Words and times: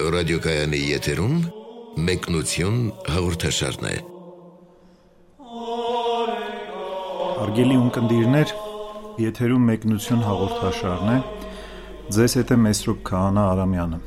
Ռադիոկայանի 0.00 0.78
եթերում 0.80 1.32
մեկնություն 2.06 2.76
հաղորդաշարն 3.12 3.88
է։ 3.90 3.96
Արգելի 7.44 7.76
ունկնդիրներ, 7.80 8.54
եթերում 9.24 9.66
մեկնություն 9.70 10.24
հաղորդաշարն 10.24 11.12
է։ 11.12 11.18
Ձեզ 12.16 12.36
հետ 12.40 12.54
է 12.56 12.58
Մեսրոպ 12.64 13.04
Քահանա 13.10 13.44
Արամյանը։ 13.50 14.00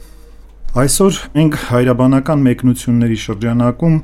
Այսօր 0.84 1.22
մենք 1.38 1.60
հայրաբանական 1.70 2.44
մեկնությունների 2.50 3.20
շրջանակում 3.28 3.98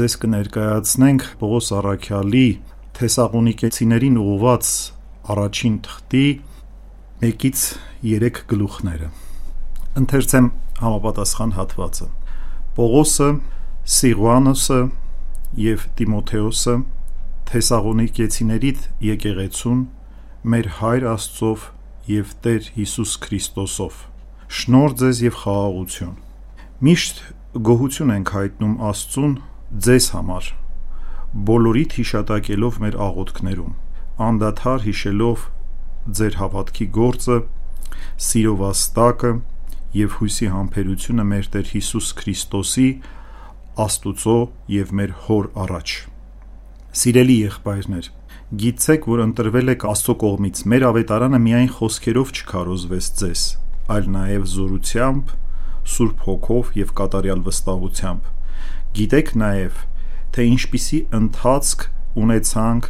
ձեզ 0.00 0.18
կներկայացնենք 0.26 1.30
Պողոս 1.46 1.72
Արաքյալի 1.78 2.46
Թեսաղոնիկեցիներին 2.98 4.20
ուղված 4.26 4.74
առաջին 5.36 5.80
թղթի 5.86 6.26
1-ից 7.30 7.66
3 8.02 8.46
գլուխները։ 8.50 9.10
Ընթերցեմ 9.96 10.48
համապատասխան 10.82 11.54
հատվածը։ 11.56 12.08
Պողոսը, 12.76 13.30
Սիղուանոսը 13.96 14.80
եւ 15.66 15.86
Տիմոթեոսը 15.96 16.74
Թեսաղոնիկեցիներիդ 17.46 18.90
եկեղեցուն 19.06 19.80
մեր 20.52 20.68
հայր 20.80 21.08
Աստծով 21.12 21.70
եւ 22.10 22.36
Տեր 22.46 22.70
Հիսուս 22.76 23.16
Քրիստոսով 23.26 24.04
շնոր 24.46 24.92
ձեզ 25.00 25.20
եւ 25.24 25.38
խաղաղություն։ 25.42 26.12
Միշտ 26.86 27.22
գոհություն 27.66 28.12
ենք 28.14 28.30
հայտնում 28.36 28.74
Աստծուն 28.90 29.32
ձեզ 29.86 30.06
համար, 30.14 30.50
բոլորիդ 31.48 31.96
հիշատակելով 31.98 32.78
մեր 32.84 32.98
աղոթքներում, 33.06 33.72
անդադար 34.26 34.84
հիշելով 34.86 35.46
ձեր 36.18 36.38
հավատքի 36.42 36.86
գործը, 36.98 37.38
սիրո 38.26 38.54
վաստակը 38.62 39.32
եւ 39.96 40.16
հույսի 40.20 40.48
համբերությունը 40.52 41.24
մեր 41.30 41.46
Տեր 41.54 41.68
Հիսուս 41.72 42.08
Քրիստոսի 42.18 42.88
Աստուծո 43.86 44.36
եւ 44.72 44.92
մեր 44.98 45.14
Հոր 45.26 45.48
առաջ։ 45.62 45.94
Սիրելի 46.96 47.36
եղբայրներ, 47.46 48.06
գիտեք, 48.62 49.08
որ 49.12 49.22
ընտրվել 49.26 49.72
եք 49.72 49.86
Աստծո 49.92 50.14
կողմից։ 50.22 50.62
Մեր 50.72 50.86
ավետարանը 50.90 51.40
միայն 51.46 51.70
խոսքերով 51.76 52.32
չքարոզվեց 52.36 53.08
ձեզ, 53.20 53.42
այլ 53.96 54.08
նաեւ 54.16 54.46
զորությամբ, 54.56 55.34
Սուրբ 55.96 56.24
Հոգով 56.26 56.70
եւ 56.76 56.94
կատարյալ 57.00 57.42
վստահությամբ։ 57.46 58.30
Գիտեք 58.96 59.32
նաեւ, 59.44 59.82
թե 60.36 60.46
ինչպիսի 60.56 61.00
ընթացք 61.20 61.84
ունեցանք 62.26 62.88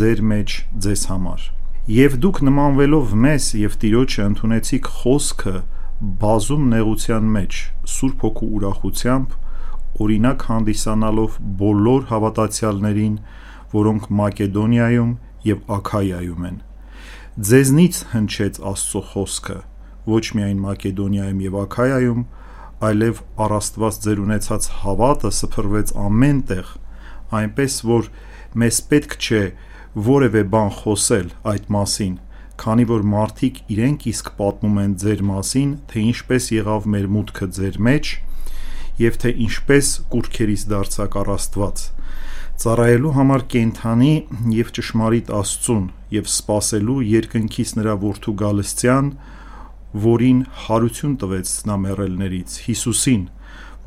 ձեր 0.00 0.24
մեջ 0.32 0.56
ձեզ 0.86 1.04
համար։ 1.12 1.44
Եվ 1.92 2.16
դուք 2.22 2.40
նմանվելով 2.46 3.14
մեզ 3.26 3.46
եւ 3.58 3.76
Տիրոջը 3.82 4.26
ընդունեցիք 4.32 4.90
խոսքը 5.02 5.54
բազում 6.02 6.62
նեղության 6.72 7.26
մեջ, 7.36 7.58
Սուրբ 7.92 8.22
Հոգու 8.26 8.46
ուրախությամբ, 8.58 9.34
օրինակ 10.02 10.44
հանդիսանալով 10.48 11.36
բոլոր 11.60 12.06
հավատացյալներին, 12.10 13.12
որոնք 13.72 14.08
Մակեդոնիայում 14.20 15.12
եւ 15.46 15.60
Աքայայում 15.76 16.48
են։ 16.48 16.56
Ձեզնից 17.48 18.00
հնչեց 18.12 18.58
Աստծո 18.72 19.02
խոսքը, 19.12 19.58
ոչ 20.12 20.24
միայն 20.38 20.58
Մակեդոնիայում 20.66 21.44
եւ 21.46 21.58
Աքայայում, 21.62 22.24
այլև 22.82 23.22
առաստված 23.46 23.98
ձեր 24.02 24.22
ունեցած 24.26 24.68
հավատը 24.82 25.30
սփռվեց 25.38 25.94
ամեն 26.02 26.42
տեղ, 26.50 26.74
այնպես 27.38 27.78
որ 27.92 28.10
մեզ 28.58 28.78
պետք 28.90 29.16
չէ 29.22 29.42
որևէ 30.10 30.42
բան 30.50 30.70
խոսել 30.82 31.28
այդ 31.52 31.70
մասին, 31.78 32.14
քանի 32.62 32.84
որ 32.92 33.06
մարդիկ 33.12 33.56
իրենք 33.74 34.04
իսկ 34.12 34.28
պատմում 34.38 34.76
են 34.82 34.92
ձեր 35.02 35.22
մասին, 35.28 35.70
թե 35.90 36.04
ինչպես 36.12 36.44
եղավ 36.54 36.86
մեր 36.94 37.08
մուտքը 37.16 37.48
ձեր 37.58 37.78
մեջ 37.88 38.12
եւ 39.02 39.18
թե 39.22 39.32
ինչպես 39.46 39.90
կուրքերից 40.12 40.64
դարձակ 40.72 41.16
առաստված։ 41.22 41.84
Ծառայելու 42.62 43.12
համար 43.16 43.44
կենթանի 43.52 44.12
եւ 44.54 44.70
ճշմարիտ 44.76 45.32
Աստծուն 45.38 45.88
եւ 46.14 46.28
սпасելու 46.30 46.98
երկնքից 47.08 47.72
նրա 47.80 47.96
որդու 48.04 48.36
Գալստյան, 48.44 49.10
որին 50.06 50.44
հարություն 50.68 51.18
տվեց 51.24 51.56
նա 51.72 51.80
մեռելներից, 51.88 52.60
Հիսուսին, 52.68 53.26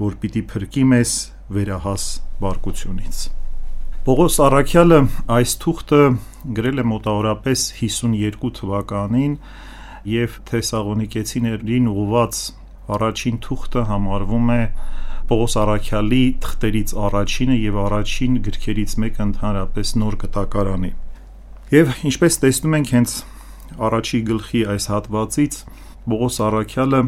որ 0.01 0.19
պիտի 0.25 0.45
փրկի 0.51 0.85
մեզ 0.91 1.17
վերահաս 1.55 2.11
բարկությունից։ 2.43 3.25
Պողոս 4.05 4.35
Արաքյալը 4.45 4.97
այս 5.33 5.51
թուղթը 5.63 5.99
գրել 6.57 6.81
է 6.81 6.83
մոտավորապես 6.85 7.61
52 7.77 8.49
թվականին 8.57 9.31
եւ 10.11 10.35
Թեսաղոնիկեցիներին 10.49 11.87
ուղված 11.89 12.41
առաջին 12.97 13.39
թուղթը 13.45 13.85
համարվում 13.89 14.51
է 14.55 14.57
Պողոս 15.31 15.55
Արաքյալի 15.61 16.19
թղթերից 16.45 16.93
առաջինը 17.07 17.57
եւ 17.57 17.79
առաջին 17.85 18.35
գրքերից 18.45 18.93
մեկը 19.05 19.25
ընդհանրապես 19.25 19.93
նոր 20.03 20.17
կտակարանի։ 20.25 20.91
Եվ 21.73 21.93
ինչպես 22.11 22.37
տեսնում 22.45 22.77
ենք 22.77 22.93
հենց 22.93 23.15
առաջի 23.89 24.21
գլխի 24.29 24.61
այս 24.75 24.87
հատվածից 24.93 25.57
Պողոս 26.13 26.37
Արաքյալը 26.51 26.99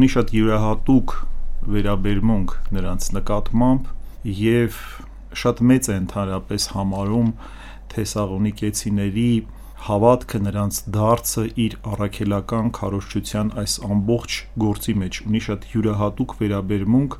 ունի 0.00 0.08
շատ 0.16 0.32
յուրահատուկ 0.40 1.14
վերաբերմունք 1.76 2.56
նրանց 2.78 3.10
նկատմամբ 3.20 3.92
եւ 4.40 4.80
շատ 5.42 5.62
մեծ 5.70 5.90
է 5.92 5.96
ընդհանրապես 6.00 6.68
համարում 6.76 7.30
թեսաղոնիկեցիների 7.94 9.30
հավատքը 9.86 10.38
նրանց 10.46 10.78
դարձը 10.96 11.44
իր 11.66 11.74
առաքելական 11.94 12.70
քարոշչության 12.76 13.50
այս 13.62 13.74
ամբողջ 13.86 14.36
գործի 14.66 14.94
մեջ 15.02 15.18
ունի 15.28 15.40
շատ 15.46 15.66
յուրահատուկ 15.72 16.36
վերաբերմունք 16.40 17.18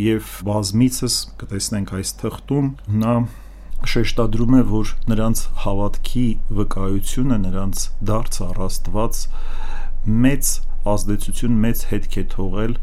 եւ 0.00 0.34
բազմիցս 0.50 1.14
կտեսնենք 1.40 1.94
այս 2.00 2.12
թղթում 2.20 2.68
նա 3.04 3.14
շեշտադրում 3.90 4.56
է, 4.58 4.62
որ 4.70 4.90
նրանց 5.08 5.42
հավատքի 5.64 6.24
վկայությունը, 6.58 7.38
նրանց 7.46 7.84
դարձ 8.10 8.40
առաստված 8.46 9.20
մեծ 10.24 10.50
ազդեցություն, 10.94 11.56
մեծ 11.64 11.84
հետք 11.92 12.18
է 12.20 12.24
թողել 12.34 12.76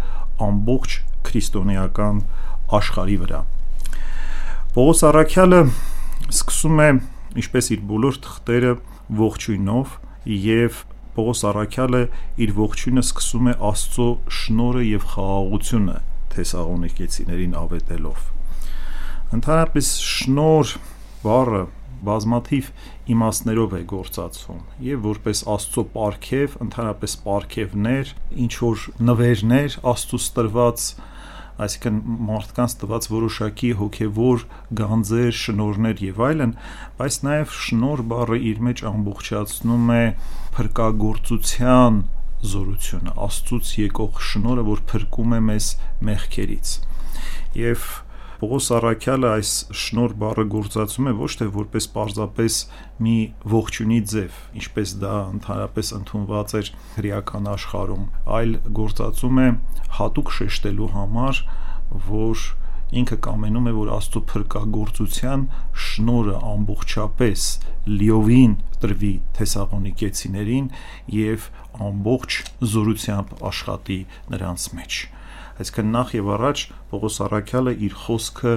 ամբողջ 0.48 0.98
քրիստոնեական 1.30 2.24
աշխարհի 2.82 3.20
վրա։ 3.24 3.44
Պողոս 4.78 5.00
Արաքյալը 5.08 5.60
սկսում 6.30 6.80
է 6.84 6.88
ինչպես 7.42 7.70
իր 7.74 7.80
բոլոր 7.90 8.18
թղթերը 8.22 8.74
ողջույնով 9.18 9.96
եւ 10.30 10.76
Պողոս 11.16 11.42
Արաքյալը 11.50 12.02
իր 12.46 12.54
ողջույնը 12.60 13.04
սկսում 13.08 13.50
է 13.50 13.56
Աստծո 13.72 14.06
շնորը 14.42 14.84
եւ 14.86 15.08
խաղաղությունը 15.16 15.98
Թեսաղոնիկեցիներին 16.36 17.58
ավետելով։ 17.64 18.30
Ընդհանրապես 19.40 19.92
շնոր 20.12 20.76
բառը 21.26 21.66
բազմաթիվ 22.14 22.72
իմաստներով 23.18 23.78
է 23.82 23.84
գործածվում 23.98 24.64
եւ 24.94 25.06
որպես 25.10 25.46
Աստծո 25.58 25.88
պարգև, 25.98 26.62
ընդհանրապես 26.68 27.20
պարգևներ, 27.26 28.16
ինչ 28.46 28.54
որ 28.62 28.90
նվերներ 29.10 29.82
Աստծոս 29.98 30.34
տրված 30.38 30.92
այսինքն 31.66 31.98
մարդկանց 32.28 32.76
տված 32.82 33.08
որոշակի 33.14 33.72
հոգևոր 33.82 34.44
գանձեր, 34.80 35.32
շնորներ 35.42 36.04
եւ 36.08 36.22
այլն, 36.28 36.54
բայց 37.00 37.18
նաեւ 37.28 37.56
շնոր 37.68 38.04
բառը 38.12 38.40
իր 38.52 38.62
մեջ 38.68 38.84
ամբողջացնում 38.92 39.92
է 39.98 40.04
փրկagorցության 40.58 42.02
զորությունը, 42.48 43.14
Աստծուց 43.28 43.72
եկող 43.82 44.20
շնորը, 44.30 44.66
որ 44.68 44.84
փրկում 44.92 45.34
է 45.38 45.40
մեզ 45.48 45.70
մեղքերից։ 46.08 46.74
Եվ 47.58 47.88
Պողոս 48.38 48.68
Արաքյալը 48.78 49.30
այս 49.34 49.52
շնոր 49.82 50.12
բառը 50.22 50.44
գործածում 50.54 51.08
է 51.10 51.14
ոչ 51.18 51.30
թե 51.40 51.46
որպես 51.56 51.88
պարզապես 51.96 52.58
մի 53.02 53.16
ողջունի 53.54 53.98
ձև, 54.12 54.36
ինչպես 54.62 54.94
դա 55.02 55.14
ընդհանրապես 55.32 55.90
ընդունված 55.98 56.54
էր 56.60 56.70
հրեական 57.00 57.50
աշխարհում, 57.56 58.06
այլ 58.38 58.54
գործածում 58.82 59.42
է 59.42 59.48
հատուկ 59.98 60.32
շեշտելու 60.38 60.92
համար, 60.94 61.42
որ 62.12 62.46
ինքը 63.02 63.20
կամենում 63.26 63.68
է, 63.68 63.76
որ 63.82 63.92
Աստծո 63.98 64.24
փրկagorցության 64.30 65.50
շնորը 65.88 66.38
ամբողջապես 66.54 67.50
լիովին 67.98 68.58
տրվի 68.86 69.14
թեսաղոնիկեցիներին 69.42 70.72
եւ 71.18 71.52
ամբողջ 71.90 72.42
զորությամբ 72.78 73.38
աշխատի 73.50 74.02
նրանց 74.38 74.72
մեջ 74.78 75.04
այսինքն 75.58 75.92
նախ 75.96 76.14
եւ 76.18 76.30
առաջ 76.38 76.64
Պողոս 76.92 77.18
Արաքյալը 77.28 77.74
իր 77.88 77.96
խոսքը 78.04 78.54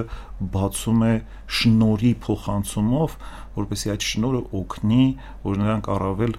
բացում 0.55 1.01
է 1.07 1.13
շնորի 1.57 2.11
փոխանցումով, 2.25 3.15
որովհետեւ 3.57 3.93
այդ 3.95 4.05
շնորը 4.11 4.41
օգնի, 4.61 5.05
որ 5.47 5.59
նրանք 5.61 5.89
առավել 5.95 6.35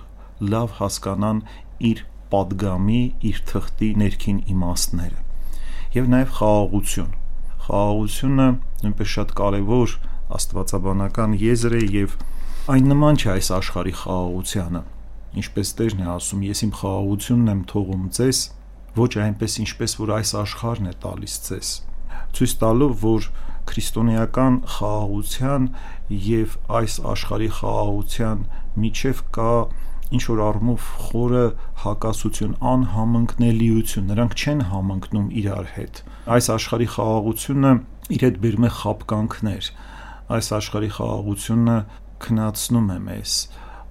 լավ 0.52 0.76
հասկանան 0.78 1.42
իր 1.92 2.04
падգամի, 2.32 3.02
իր 3.28 3.42
թղթի 3.50 3.90
ներքին 4.02 4.38
իմաստները։ 4.52 5.18
Եվ 5.92 6.06
նաեւ 6.12 6.30
խաղաղություն։ 6.38 7.10
Խաղաղությունը 7.66 8.46
նույնպես 8.82 9.12
շատ 9.12 9.34
կարեւոր 9.42 9.96
աստվածաբանական 10.38 11.36
եզր 11.42 11.76
է 11.76 11.82
եւ 11.98 12.16
այն 12.72 12.88
նման 12.92 13.20
չէ 13.20 13.28
այս 13.34 13.50
աշխարհի 13.58 13.94
խաղաղությանը։ 14.00 14.82
Ինչպես 15.42 15.72
Տերն 15.78 16.02
է 16.02 16.08
ասում, 16.12 16.42
ես 16.48 16.62
իմ 16.66 16.72
խաղաղությունն 16.78 17.52
եմ 17.52 17.62
թողում 17.72 18.08
ձեզ, 18.16 18.40
ոչ 18.98 19.12
այնպես 19.26 19.58
ինչպես 19.62 19.96
որ 20.02 20.14
այս 20.18 20.34
աշխարհն 20.42 20.90
է 20.90 20.94
տալիս 21.04 21.36
ձեզ 21.46 21.70
ցույց 22.36 22.52
տալով 22.62 22.92
որ 23.02 23.28
քրիստոնեական 23.70 24.58
խաղաղության 24.74 25.68
եւ 26.26 26.56
այս 26.80 26.98
աշխարհի 27.12 27.48
խաղաղության 27.58 28.44
միջև 28.82 29.22
կա 29.36 29.54
ինչ 30.12 30.22
որ 30.28 30.40
առումով 30.44 30.86
խորը 31.06 31.44
հակասություն, 31.82 32.56
անհամընկնելիություն, 32.72 34.08
նրանք 34.12 34.34
չեն 34.42 34.60
համընկնում 34.72 35.28
իրար 35.40 35.70
հետ։ 35.76 36.00
Այս 36.36 36.48
աշխարհի 36.56 36.88
խաղաղությունը 36.96 37.72
իր 38.16 38.24
հետ 38.26 38.40
բերում 38.42 38.66
է 38.68 38.72
խապկանքներ։ 38.82 39.70
Այս 40.36 40.50
աշխարհի 40.58 40.90
խաղաղությունը 40.98 41.76
քնացնում 42.26 42.92
է 42.92 42.98
մեզ 43.08 43.36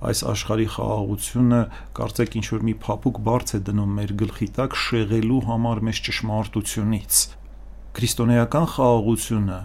այս 0.09 0.21
աշխարհի 0.31 0.65
խաղաղությունը 0.75 1.59
կարծեք 1.98 2.38
ինչ 2.39 2.48
որ 2.53 2.63
մի 2.69 2.74
փափուկ 2.86 3.19
բարձ 3.27 3.53
է 3.57 3.59
դնում 3.68 3.92
մեր 4.00 4.13
գլխի 4.21 4.48
տակ 4.56 4.80
շեղելու 4.86 5.44
համար 5.50 5.83
մեզ 5.88 6.01
ճշմարտությունից 6.07 7.19
քրիստոնեական 7.98 8.68
խաղաղությունը 8.74 9.59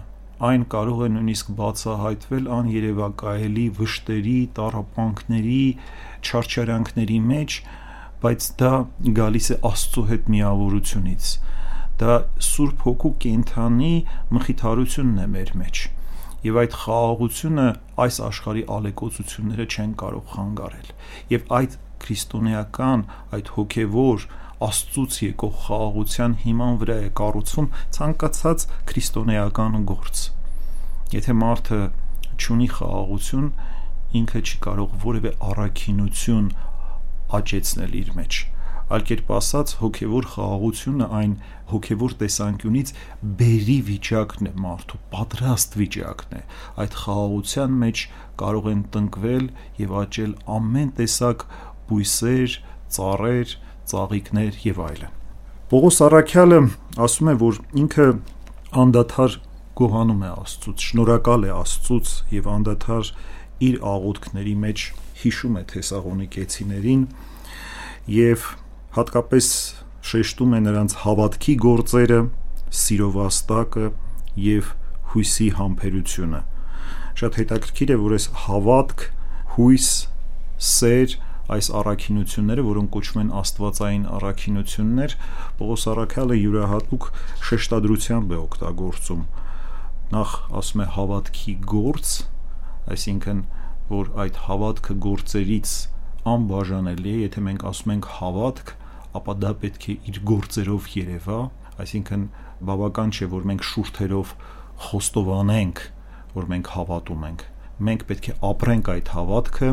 այն 0.51 0.63
կարող 0.69 0.99
է 1.07 1.09
նույնիսկ 1.15 1.47
բացահայտվել 1.57 2.49
աներևակայելի 2.57 3.65
վշտերի, 3.79 4.37
տարապանքների, 4.59 5.63
չարչարանքների 6.21 7.19
մեջ, 7.31 7.57
բայց 8.21 8.49
դա 8.61 8.73
գալիս 9.21 9.51
է 9.57 9.59
Աստծո 9.71 10.05
հետ 10.13 10.31
միավորությունից։ 10.37 11.33
Դա 11.97 12.21
Սուրբ 12.51 12.85
Հոգու 12.85 13.15
կենթանի 13.25 13.93
մխիթարությունն 14.37 15.23
է 15.25 15.31
մեր 15.37 15.55
մեջ 15.63 15.87
եւ 16.47 16.59
այդ 16.63 16.75
խաղաղությունը 16.81 17.67
այս 18.07 18.17
աշխարհի 18.27 18.63
ալեկոծությունները 18.77 19.67
չեն 19.67 19.93
կարող 20.01 20.33
խանգարել 20.33 20.91
եւ 21.33 21.53
այդ 21.59 21.77
քրիստոնեական 22.03 23.05
այդ 23.37 23.51
հոգեվոր 23.57 24.27
աստծուց 24.67 25.17
եկող 25.27 25.55
խաղաղության 25.67 26.35
հիման 26.43 26.77
վրա 26.81 26.97
է 27.07 27.09
կառուցվում 27.21 27.71
ցանկացած 27.97 28.67
քրիստոնեական 28.91 29.79
գործ 29.91 30.23
եթե 31.17 31.35
մարդը 31.41 31.81
ունի 32.57 32.67
խաղաղություն 32.77 33.47
ինքը 34.17 34.41
չի 34.47 34.57
կարող 34.65 34.93
որևէ 35.03 35.31
առաքինություն 35.51 36.51
աճեցնել 37.37 37.97
իր 38.01 38.11
մեջ 38.17 38.39
այլ 38.87 39.03
կերպ 39.07 39.31
ասած 39.35 39.71
հոգևոր 39.81 40.25
խաղաղությունը 40.31 41.07
այն 41.17 41.31
հոգևոր 41.71 42.13
տեսանկյունից 42.21 42.91
բերի 43.41 43.77
վիճակն 43.87 44.47
է 44.47 44.51
մարդու 44.63 44.99
պատրաստ 45.11 45.73
վիճակն 45.81 46.37
է 46.37 46.41
այդ 46.83 46.95
խաղաղության 47.01 47.73
մեջ 47.81 48.03
կարող 48.41 48.69
են 48.71 48.83
տնկվել 48.93 49.49
եւ 49.83 49.95
աճել 50.01 50.33
ամեն 50.57 50.93
տեսակ 50.99 51.43
բույսեր, 51.89 52.55
ծառեր, 52.97 53.55
ծաղիկներ 53.91 54.61
եւ 54.67 54.79
այլն 54.87 55.17
Պողոս 55.67 55.99
Արաքյալը 56.07 56.59
ասում 57.07 57.31
է 57.31 57.35
որ 57.43 57.59
ինքը 57.83 58.07
անդադար 58.87 59.35
գոհանում 59.77 60.21
է 60.23 60.29
Աստծուց, 60.31 60.85
շնորհակալ 60.87 61.43
է 61.43 61.51
Աստծուց 61.57 62.13
եւ 62.37 62.47
անդադար 62.53 63.11
իր 63.67 63.75
աղոթքների 63.91 64.55
մեջ 64.63 64.85
հիշում 65.25 65.59
է 65.59 65.63
Թեսաղոնիկեցիներին 65.73 67.03
եւ 68.15 68.47
հատկապես 68.97 69.47
շեշտում 70.07 70.53
է 70.57 70.59
նրանց 70.65 70.93
հավատքի 71.03 71.53
գործերը, 71.63 72.19
սիրովաստակը 72.81 73.89
եւ 74.43 74.69
հույսի 75.11 75.47
համբերությունը։ 75.57 76.39
Շատ 77.21 77.37
հետաքրքիր 77.41 77.93
է, 77.93 77.97
որ 78.03 78.15
այս 78.17 78.25
հավատք, 78.47 79.03
հույս, 79.57 79.89
սեր 80.67 81.13
այս 81.57 81.69
առաքինությունները, 81.79 82.63
որոնք 82.67 82.89
կոչվում 82.95 83.21
են 83.21 83.29
աստվածային 83.41 84.07
առաքինություններ, 84.17 85.13
Պողոս 85.61 85.85
Արաքյալը 85.93 86.37
յուրահատուկ 86.37 87.07
շեշտադրությամբ 87.49 88.33
է 88.33 88.39
օգտագործում։ 88.41 89.21
Նախ 90.17 90.33
ասում 90.61 90.83
է 90.83 90.89
հավատքի 90.97 91.53
գործ, 91.71 92.11
այսինքն 92.97 93.39
որ 93.93 94.11
այդ 94.25 94.41
հավատքը 94.47 94.97
գործերից 95.07 95.77
անբաժանելի 96.27 97.13
է, 97.13 97.21
եթե 97.27 97.45
մենք 97.47 97.65
ասում 97.71 97.93
ենք 97.95 98.11
հավատք, 98.17 98.75
ապա 99.17 99.37
դա 99.43 99.51
պետք 99.63 99.87
է 99.91 99.97
իր 100.11 100.21
գործերով 100.31 100.89
երևա, 100.97 101.39
այսինքն 101.83 102.25
բավական 102.67 103.13
չէ, 103.13 103.27
որ 103.33 103.47
մենք 103.51 103.65
շուրթերով 103.67 104.33
խոստովանենք, 104.87 105.81
որ 106.37 106.49
մենք 106.51 106.71
հավատում 106.73 107.25
ենք։ 107.27 107.45
Մենք 107.87 108.03
պետք 108.09 108.27
է 108.31 108.35
ապրենք 108.47 108.87
այդ 108.93 109.09
հավատքը 109.13 109.71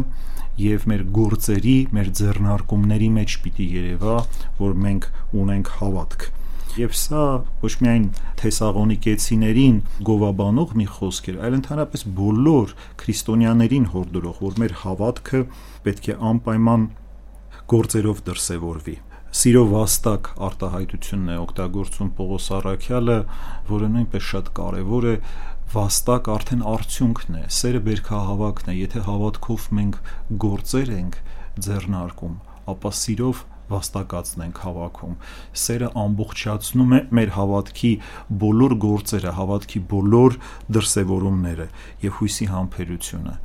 եւ 0.61 0.87
մեր 0.91 1.05
գործերի, 1.17 1.77
մեր 1.97 2.09
ձեռնարկումների 2.21 3.11
մեջ 3.15 3.37
պիտի 3.45 3.69
երևա, 3.75 4.17
որ 4.61 4.75
մենք 4.85 5.09
ունենք 5.41 5.71
հավատք։ 5.81 6.27
Եվ 6.75 6.95
սա 6.99 7.25
ոչ 7.63 7.73
միայն 7.85 8.05
թեսաղոնիկեցիներին 8.41 9.81
գովաբանող 10.09 10.77
մի 10.81 10.87
խոսք 10.97 11.31
էր, 11.33 11.41
այլ 11.47 11.57
ընդհանրապես 11.61 12.05
բոլոր 12.19 12.77
քրիստոնյաներին 13.05 13.89
հորդորող, 13.95 14.41
որ 14.43 14.61
մեր 14.65 14.77
հավատքը 14.83 15.43
պետք 15.87 16.11
է 16.11 16.19
անպայման 16.35 16.87
գործերով 17.75 18.25
դրսևորվի 18.29 18.97
սիրո 19.35 19.63
վաստակ 19.67 20.29
արտահայտությունն 20.47 21.31
է 21.35 21.37
օգտագործում 21.43 22.11
Պողոս 22.19 22.45
Արաքյալը, 22.55 23.17
որը 23.71 23.89
նույնպես 23.95 24.29
շատ 24.29 24.51
կարևոր 24.59 25.07
է, 25.11 25.15
վաստակ 25.75 26.31
արդեն 26.35 26.63
արդյունքն 26.75 27.39
է, 27.41 27.43
սերը 27.57 27.81
բերքահավաքն 27.89 28.71
է, 28.71 28.77
եթե 28.79 29.03
հավատքով 29.09 29.67
մենք 29.81 29.99
գործեր 30.45 30.95
ենք 30.99 31.19
ձեռնարկում, 31.67 32.39
ապա 32.75 32.95
սիրով 33.01 33.43
վաստակածն 33.75 34.47
ենք 34.47 34.63
հավաքում։ 34.69 35.21
Սերը 35.65 35.93
ամբողջացնում 36.05 36.95
է 36.95 37.05
մեր 37.19 37.31
հավատքի 37.35 37.93
բոլոր 38.47 38.79
գործերը, 38.87 39.37
հավատքի 39.43 39.87
բոլոր 39.95 40.43
դրսևորումները 40.79 41.71
եւ 42.07 42.19
հույսի 42.23 42.53
համբերությունը։ 42.55 43.39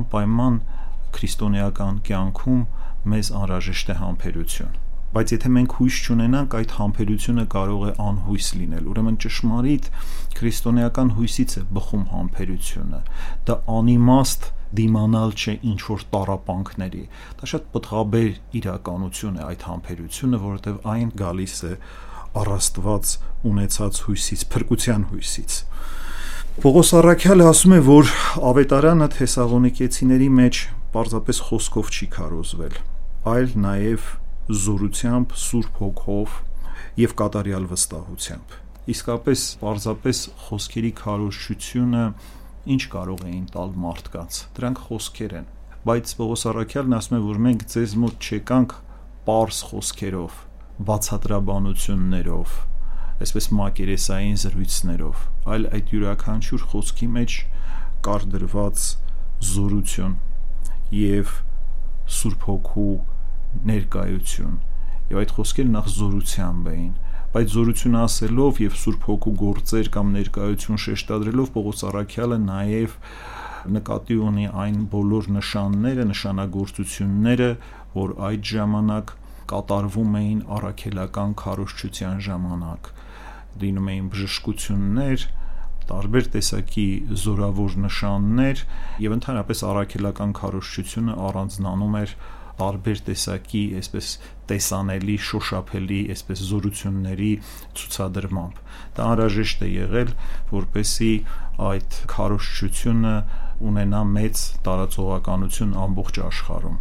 Անպայման 0.00 0.60
քրիստոնեական 1.18 2.04
կյանքում 2.08 2.62
մեզ 3.10 3.34
անհրաժեշտ 3.40 3.90
է 3.90 4.04
համբերություն 4.06 4.78
բայց 5.10 5.32
եթե 5.34 5.50
մենք 5.50 5.72
հույս 5.80 5.96
չունենանք, 6.06 6.52
այդ 6.60 6.72
համբերությունը 6.78 7.44
կարող 7.50 7.80
է 7.90 7.92
անհույս 8.04 8.48
լինել։ 8.60 8.84
Ուրեմն 8.90 9.16
ճշմարիտ 9.24 9.88
քրիստոնեական 10.38 11.08
հույսից 11.16 11.54
է 11.60 11.62
բխում 11.74 12.04
համբերությունը։ 12.14 13.00
Դա 13.50 13.56
անիմաստ 13.80 14.46
դիմանալ 14.80 15.34
չէ 15.34 15.54
ինչ 15.70 15.80
որ 15.90 16.04
տարապանքների։ 16.14 17.02
Դա 17.40 17.50
շատ 17.50 17.66
պտղաբեր 17.74 18.30
իրականություն 18.60 19.40
է 19.40 19.42
այդ 19.50 19.64
համբերությունը, 19.70 20.40
որովհետև 20.46 20.86
այն 20.94 21.10
գալիս 21.20 21.56
է 21.66 21.72
առաստված 22.40 23.14
ունեցած 23.50 24.00
հույսից, 24.06 24.44
փրկության 24.54 25.06
հույսից։ 25.10 25.58
Պողոս 26.60 26.90
Արաքյալը 27.00 27.44
ասում 27.50 27.74
է, 27.74 27.80
որ 27.90 28.14
ավետարանը 28.50 29.06
Թեսաղոնիկեցիների 29.16 30.30
մեջ 30.38 30.62
պարզապես 30.94 31.42
խոսքով 31.50 31.90
չի 31.90 32.08
քարոզվել, 32.14 32.78
այլ 33.34 33.54
նաև 33.64 34.08
զորությամբ, 34.50 35.32
Սուրբ 35.40 35.78
Հոգով 35.80 36.36
եւ 37.00 37.14
կատարյալ 37.20 37.66
վստահությամբ։ 37.70 38.54
Իսկապես 38.90 39.42
պարզապես 39.60 40.20
խոսքերի 40.46 40.92
քարոշչությունը 41.00 42.04
ինչ 42.74 42.82
կարող 42.94 43.24
էին 43.30 43.44
տալ 43.54 43.74
մարդկանց։ 43.84 44.38
Դրանք 44.56 44.80
խոսքեր 44.88 45.34
են, 45.40 45.46
բայց 45.90 46.14
Պողոս 46.20 46.46
Արաքյալն 46.50 46.96
ասում 46.98 47.16
է, 47.16 47.20
որ 47.26 47.38
մենք 47.46 47.66
ձեզ 47.74 47.94
մոտ 48.00 48.26
չեկանք 48.30 48.74
པարս 49.30 49.60
խոսքերով, 49.70 50.40
բացատրաբանություններով, 50.90 52.56
այսպես 53.20 53.46
մակերեսային 53.60 54.38
զրույցներով, 54.42 55.24
այլ 55.54 55.68
այդ 55.76 55.94
յուրաքանչյուր 55.94 56.66
խոսքի 56.72 57.08
մեջ 57.20 57.36
կար 58.06 58.26
դրված 58.34 58.84
զորություն 59.50 60.14
եւ 60.96 61.34
Սուրբ 62.20 62.46
Հոգու 62.48 62.94
ներկայություն 63.70 64.56
եւ 65.10 65.20
այդ 65.20 65.34
խոսքերը 65.36 65.72
նախ 65.76 65.90
զորությամբ 65.96 66.70
էին 66.70 66.92
բայց 67.30 67.52
զորություն 67.54 67.96
ասելով 68.00 68.56
եւ 68.64 68.76
Սուրբ 68.80 69.04
Հոգու 69.06 69.32
գործեր 69.40 69.88
կամ 69.94 70.08
ներկայություն 70.16 70.80
շեշտադրելով 70.84 71.50
Պողոս 71.54 71.84
Արաքյալը 71.90 72.38
նաեւ 72.46 72.96
նկատի 73.76 74.16
ունի 74.26 74.46
այն 74.64 74.78
բոլոր 74.94 75.28
նշանները, 75.36 76.06
նշանագործությունները, 76.10 77.50
որ 77.94 78.14
այդ 78.30 78.50
ժամանակ 78.50 79.12
կատարվում 79.50 80.16
էին 80.20 80.40
առաքելական 80.56 81.36
քարոշչության 81.42 82.20
ժամանակ 82.26 82.90
լինում 83.60 83.88
էին 83.94 84.10
բժշկություններ, 84.14 85.28
տարբեր 85.90 86.28
տեսակի 86.34 86.88
զորավոր 87.24 87.78
նշաններ 87.84 88.64
եւ 89.06 89.16
ընդհանրապես 89.20 89.64
առաքելական 89.70 90.34
քարոշչությունը 90.40 91.16
առանձնանում 91.30 91.96
էր 92.00 92.14
տարբեր 92.60 93.02
տեսակի, 93.10 93.64
այսպես 93.80 94.08
տեսանելի, 94.50 95.16
շոշափելի, 95.26 96.00
այսպես 96.14 96.42
զորությունների 96.50 97.30
ցուցադրմամբ։ 97.80 98.64
Դա 98.96 99.06
անհրաժեշտ 99.10 99.62
է 99.66 99.70
եղել, 99.70 100.10
որպեսի 100.50 101.12
այդ 101.70 102.00
քարոշչությունը 102.10 103.14
ունենա 103.60 104.00
մեծ 104.08 104.42
տարածողականություն 104.64 105.72
ամբողջ 105.84 106.18
աշխարհում։ 106.26 106.76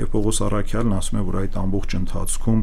Եվ 0.00 0.08
Պողոս 0.14 0.40
Արաքյալն 0.48 0.94
ասում 0.98 1.20
է, 1.20 1.24
որ 1.28 1.36
այդ 1.44 1.58
ամբողջ 1.62 1.94
ընթացքում 2.00 2.62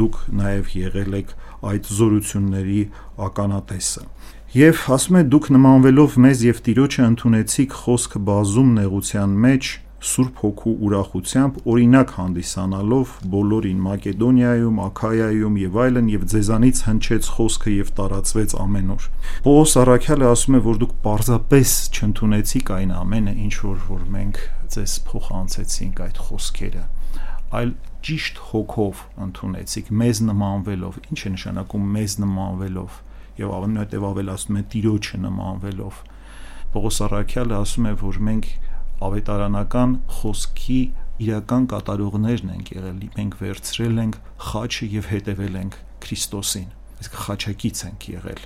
դուք 0.00 0.18
նաև 0.42 0.72
եղել 0.78 1.18
եք 1.20 1.34
այդ 1.72 1.90
զորությունների 1.98 2.80
ականատեսը։ 3.28 4.04
Եվ 4.52 4.82
ասում 4.96 5.16
է 5.16 5.22
դուք 5.32 5.46
նմանվելով 5.56 6.16
մեզ 6.26 6.42
եւ 6.48 6.58
Տիրոջը 6.66 7.04
ընդունեցիք 7.12 7.76
խոսքը 7.82 8.20
բազում 8.26 8.74
նեղության 8.82 9.38
մեջ 9.46 9.70
Սուրբ 10.02 10.40
Հոգու 10.42 10.72
ուրախությամբ 10.82 11.58
օրինակ 11.72 12.12
հանդիսանալով 12.16 13.10
բոլորին 13.32 13.82
Մակեդոնիայում, 13.86 14.80
Աքայայում 14.82 15.58
եւ 15.62 15.76
այլն 15.82 16.08
եւ 16.12 16.24
ձեզանից 16.32 16.80
հնչեց 16.88 17.28
խոսքը 17.36 17.74
եւ 17.76 17.92
տարածվեց 18.00 18.54
ամենուր։ 18.64 19.06
Պողոս 19.46 19.76
Արաքյալը 19.82 20.26
ասում 20.32 20.58
է, 20.58 20.62
որ 20.66 20.80
դուք 20.82 20.96
պարզապես 21.06 21.76
չընդունեցիք 21.92 22.74
այն 22.82 22.92
ամենը, 22.98 23.36
ինչ 23.46 23.54
որ 23.62 23.78
որ 23.92 24.02
մենք 24.16 24.42
ձեզ 24.74 24.96
փոխանցեցինք 25.12 26.02
այդ 26.02 26.20
խոսքերը, 26.26 26.84
այլ 27.62 27.72
ճիշտ 28.02 28.38
հոգով 28.50 29.00
ընդունեցիք, 29.22 29.90
մեզ 30.02 30.20
նմանվելով։ 30.26 30.96
Ինչ 31.12 31.20
է 31.22 31.30
նշանակում 31.36 31.84
մեզ 31.94 32.14
նմանվելով 32.22 32.96
եւ 33.38 33.52
ավնահետեւ 33.58 34.06
ավելացնում 34.08 34.58
է 34.58 34.62
տիրոջը 34.72 35.20
նմանվելով։ 35.22 36.00
Պողոս 36.72 36.98
Արաքյալը 37.06 37.56
ասում 37.62 37.86
է, 37.86 37.92
որ 38.02 38.18
մենք 38.32 38.48
ավետարանական 39.08 39.94
խոսքի 40.20 40.80
իրական 41.22 41.66
կատարողներն 41.72 42.52
ենք 42.56 42.72
եղել, 42.76 43.02
մենք 43.18 43.36
վերցրել 43.42 44.00
ենք 44.02 44.16
խաչը 44.48 44.88
եւ 44.92 45.10
հետևել 45.12 45.58
ենք 45.62 45.76
Քրիստոսին։ 46.02 46.68
Իսկ 47.02 47.18
խաչակից 47.26 47.82
ենք 47.88 48.06
եղել։ 48.12 48.42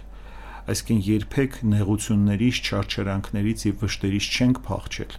Այսինքն 0.67 1.03
երբեք 1.07 1.57
նեղություններից, 1.71 2.57
չարչարանքներից 2.67 3.65
եւ 3.67 3.83
վշտերից 3.85 4.29
չենք 4.37 4.57
փախչել 4.67 5.13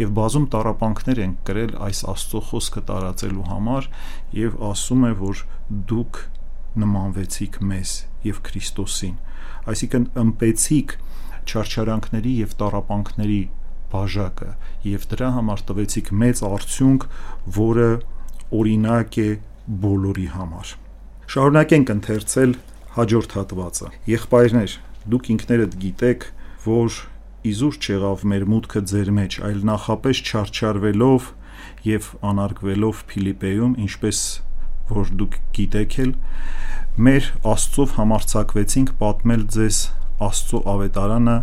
եւ 0.00 0.12
բազում 0.18 0.46
տարապանքներ 0.54 1.20
ենք 1.24 1.40
կրել 1.48 1.72
այս 1.88 2.02
Աստծո 2.14 2.42
խոսքը 2.50 2.82
տարածելու 2.90 3.46
համար 3.50 3.88
եւ 4.38 4.60
ասում 4.70 5.08
է 5.08 5.12
որ 5.24 5.42
դուք 5.90 6.20
նմանվեցիք 6.84 7.58
մեզ 7.74 7.96
եւ 8.28 8.40
Քրիստոսին 8.46 9.18
այսինքն 9.74 10.06
ըմպեցիք 10.24 10.96
չարչարանքների 11.44 12.32
եւ 12.44 12.54
տարապանքների 12.62 13.42
բաժակը 13.94 14.50
եւ 14.90 15.08
դրա 15.14 15.30
համար 15.38 15.64
տվեցիք 15.70 16.12
մեծ 16.24 16.44
արդյունք, 16.50 17.08
որը 17.58 17.88
օրինակ 18.60 19.18
է 19.24 19.28
բոլորի 19.84 20.28
համար։ 20.34 20.72
Շարունակենք 21.34 21.92
ընթերցել 21.94 22.50
հաջորդ 22.94 23.34
հատվածը։ 23.38 23.88
Եղբայրներ, 24.10 24.74
դուք 25.14 25.30
ինքներդ 25.34 25.76
գիտեք, 25.84 26.26
որ 26.64 26.98
իզուր 27.44 27.78
չեղավ 27.84 28.24
մեր 28.32 28.44
մուտքը 28.54 28.82
ձեր 28.90 29.10
մեջ, 29.18 29.38
այլ 29.48 29.58
նախապես 29.68 30.20
չարչարվելով 30.24 31.30
եւ 31.88 32.10
անարգվելով 32.30 33.02
Փիլիպեում, 33.10 33.74
ինչպես 33.84 34.20
որ 34.94 35.12
դուք 35.20 35.38
գիտեք 35.58 35.96
էլ, 36.04 36.12
մեր 37.08 37.30
Աստծով 37.54 37.94
համարցակվեցինք 37.98 38.92
պատմել 39.00 39.46
ձեզ 39.56 39.80
Աստծո 40.28 40.60
ավետարանը 40.74 41.38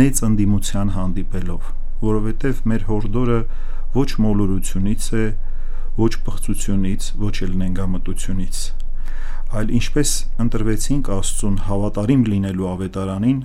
մեծ 0.00 0.22
ընդդիմության 0.30 0.94
հանդիպելով 0.96 1.74
որովհետև 2.02 2.62
մեր 2.70 2.86
հորդորը 2.90 3.40
ոչ 3.96 4.08
մոլորությունից 4.26 5.06
է, 5.16 5.24
ոչ 5.96 6.12
բխծությունից, 6.26 7.08
ոչ 7.16 7.34
էլ 7.46 7.52
նենգամտությունից, 7.62 8.58
այլ 9.56 9.70
ինչպես 9.78 10.10
ընտրվեցինք 10.44 11.10
Աստծուն 11.16 11.58
հավատարիմ 11.66 12.24
լինելու 12.28 12.68
ավետարանին, 12.72 13.38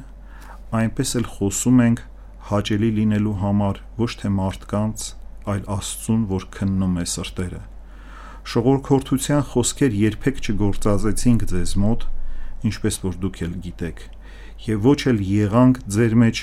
այնպես 0.81 1.15
էլ 1.22 1.27
խոսում 1.36 1.84
ենք 1.86 2.01
հաճելի 2.51 2.89
լինելու 2.98 3.36
համար 3.41 3.81
ոչ 4.01 4.12
թե 4.22 4.31
մարդկանց, 4.41 5.05
այլ 5.51 5.63
Աստծուն, 5.77 6.24
որ 6.31 6.48
քննում 6.58 6.98
է 7.01 7.05
սրտերը։ 7.12 7.62
Շողորքորթության 8.51 9.43
խոսքեր 9.51 9.98
երբեք 10.01 10.41
չգործածեցինք 10.41 11.46
ձեզ 11.51 11.75
մոտ, 11.86 12.08
ինչպես 12.67 12.98
որ 13.05 13.20
դուք 13.22 13.41
էլ 13.46 13.53
գիտեք, 13.65 14.01
եւ 14.67 14.88
ոչ 14.91 15.00
էլ 15.12 15.22
եղանք 15.31 15.81
ձեր 15.96 16.15
մեջ 16.24 16.41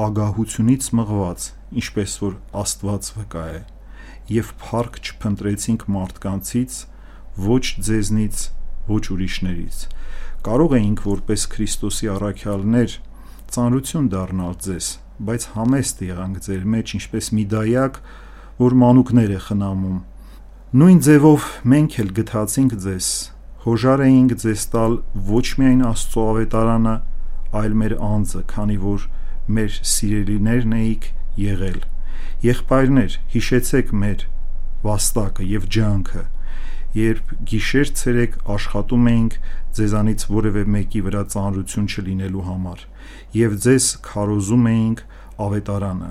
ագահությունից 0.00 0.86
մղված, 1.00 1.44
ինչպես 1.80 2.12
որ 2.22 2.34
Աստված 2.60 3.10
վկա 3.16 3.44
է, 3.50 3.60
եւ 4.30 4.52
փառք 4.62 4.98
չփնտրեցինք 5.04 5.84
մարդկանցից, 5.96 6.76
ոչ 7.50 7.64
ձեզնից, 7.88 8.44
ոչ 8.90 9.04
ուրիշներից։ 9.14 9.82
Կարող 10.46 10.74
էինք 10.80 11.02
որպես 11.10 11.46
Քրիստոսի 11.54 12.10
առաքյալներ 12.14 12.96
ծանրություն 13.50 14.08
դառնալ 14.14 14.54
ձեզ, 14.66 14.88
բայց 15.26 15.46
համեստ 15.56 16.02
եղանք 16.06 16.40
ձեր 16.46 16.64
մեջ, 16.74 16.94
ինչպես 17.00 17.30
մի 17.36 17.44
դայակ, 17.50 18.00
որ 18.60 18.76
մանուկներ 18.80 19.34
է 19.36 19.40
խնամում։ 19.46 19.98
Նույն 20.80 20.98
ձևով 21.06 21.46
մենք 21.72 21.96
էլ 22.00 22.10
գթացինք 22.20 22.74
ձեզ, 22.84 23.06
հոժար 23.66 24.02
էինք 24.06 24.34
ձեզ 24.40 24.66
տալ 24.72 24.94
ոչ 25.28 25.46
միայն 25.60 25.80
Աստծո 25.90 26.26
ավետարանը, 26.30 26.94
այլ 27.60 27.74
մեր 27.80 27.94
անձը, 28.10 28.42
քանի 28.54 28.76
որ 28.84 29.08
մեր 29.58 29.78
սիրելիներն 29.94 30.76
էիք 30.80 31.08
եղել։ 31.44 31.80
Եղբայրներ, 32.50 33.16
հիշեցեք 33.34 33.94
մեր 34.04 34.26
վաստակը 34.84 35.48
եւ 35.50 35.66
ջանքը, 35.76 36.22
երբ 36.96 37.34
գիշեր 37.46 37.90
ցերեկ 38.00 38.32
աշխատում 38.50 39.04
էինք 39.10 39.34
ձեզանից 39.78 40.24
որևէ 40.30 40.62
մեկի 40.74 41.02
վրա 41.06 41.20
ծանրություն 41.34 41.86
չլինելու 41.90 42.46
համար 42.46 42.80
եւ 43.38 43.52
ձեզ 43.66 43.86
քարոզում 44.06 44.64
էինք 44.70 45.02
ավետարանը 45.46 46.10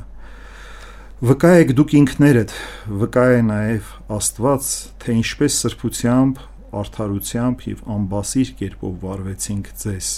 վկա 1.30 1.52
եք 1.64 1.74
դուք 1.80 1.96
ինքներդ 2.00 2.54
վկա 3.02 3.26
է 3.36 3.42
նաեւ 3.50 3.92
Աստված 4.20 4.70
թե 5.04 5.18
ինչպես 5.20 5.60
սրբությամբ 5.66 6.40
արդարությամբ 6.80 7.68
եւ 7.74 7.84
անբասիր 7.98 8.54
կերպով 8.62 8.96
վարվեցինք 9.04 9.74
ձեզ 9.84 10.14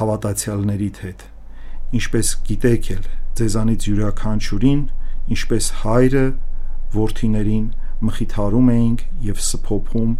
հավատացյալների 0.00 0.90
հետ 1.04 1.28
ինչպես 1.98 2.32
գիտեք 2.46 2.90
էլ, 2.94 3.04
ձեզանից 3.40 3.86
յուրաքանչյուրին, 3.90 4.82
ինչպես 5.34 5.70
հայրը 5.80 6.24
որդիներին 6.94 7.66
մխիթարում 8.10 8.68
էինք 8.74 9.02
եւ 9.30 9.40
սփոփում 9.46 10.12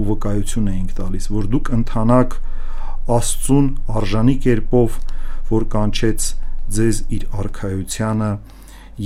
ու 0.00 0.06
վկայություն 0.10 0.70
էինք 0.70 0.94
տալիս, 1.00 1.28
որ 1.34 1.50
դուք 1.54 1.70
ընթանաք 1.80 2.38
Աստծուն 3.10 3.68
արժանի 4.00 4.34
կերպով, 4.44 4.96
որ 5.50 5.64
կանչեց 5.74 6.26
ձեզ 6.76 6.98
իր 7.16 7.24
արխայությանը 7.42 8.30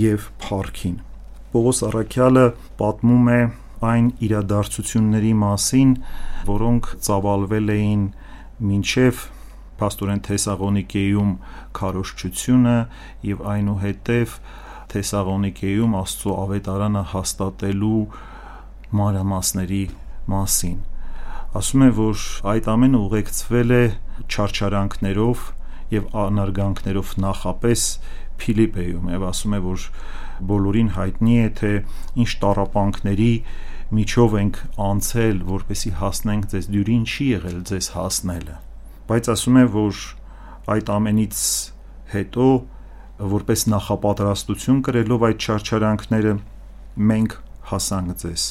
եւ 0.01 0.27
փառքին։ 0.45 0.97
Պողոս 1.55 1.81
Արաքյալը 1.89 2.45
պատմում 2.81 3.31
է 3.35 3.39
այն 3.91 4.09
իրադարձությունների 4.27 5.33
մասին, 5.45 5.95
որոնք 6.51 6.91
ծավալվել 7.07 7.73
էին 7.75 8.03
մինչև 8.71 9.23
փաստորեն 9.85 10.25
Թեսաղոնիկեում 10.31 11.37
քարոշչությունը 11.79 12.79
եւ 13.35 13.45
այնուհետև 13.55 14.39
Թեսաղոնիկեում 14.95 15.95
Աստծո 16.01 16.35
ավետարանը 16.45 17.05
հաստատելու 17.13 18.01
մանրամասների 19.01 19.85
մասին 20.35 20.83
ասում 21.55 21.83
է 21.87 21.89
որ 21.95 22.23
այդ 22.51 22.69
ամենը 22.73 23.01
ուղեկցվել 23.05 23.75
է 23.75 23.83
չարչարանքներով 24.27 25.45
եւ 25.95 26.09
անարգանքներով 26.25 27.13
նախապես 27.25 27.85
Փիլիպեում 28.43 29.13
եւ 29.15 29.27
ասում 29.29 29.55
է 29.55 29.61
որ 29.69 29.87
բոլորին 30.51 30.91
հայտնի 30.99 31.37
է 31.45 31.49
թե 31.61 31.73
ինչ 32.25 32.31
տարապանքների 32.45 33.33
միջով 33.99 34.39
ենք 34.43 34.63
անցել 34.91 35.43
որպեսի 35.55 35.97
հասնենք 36.03 36.53
ձեզ 36.55 36.71
դյուրին 36.75 37.09
չի 37.15 37.27
եղել 37.35 37.61
ձեզ 37.71 37.91
հասնելը 37.95 38.64
բայց 39.11 39.31
ասում 39.35 39.59
է, 39.61 39.65
որ 39.75 40.03
այդ 40.75 40.91
ամենից 40.95 41.41
հետո 42.15 42.49
որպես 43.35 43.65
նախապատրաստություն 43.75 44.83
կրելով 44.89 45.25
այդ 45.29 45.45
չարչարանքները 45.45 46.35
մենք 47.11 47.39
հասանք 47.71 48.21
ձեզ 48.25 48.45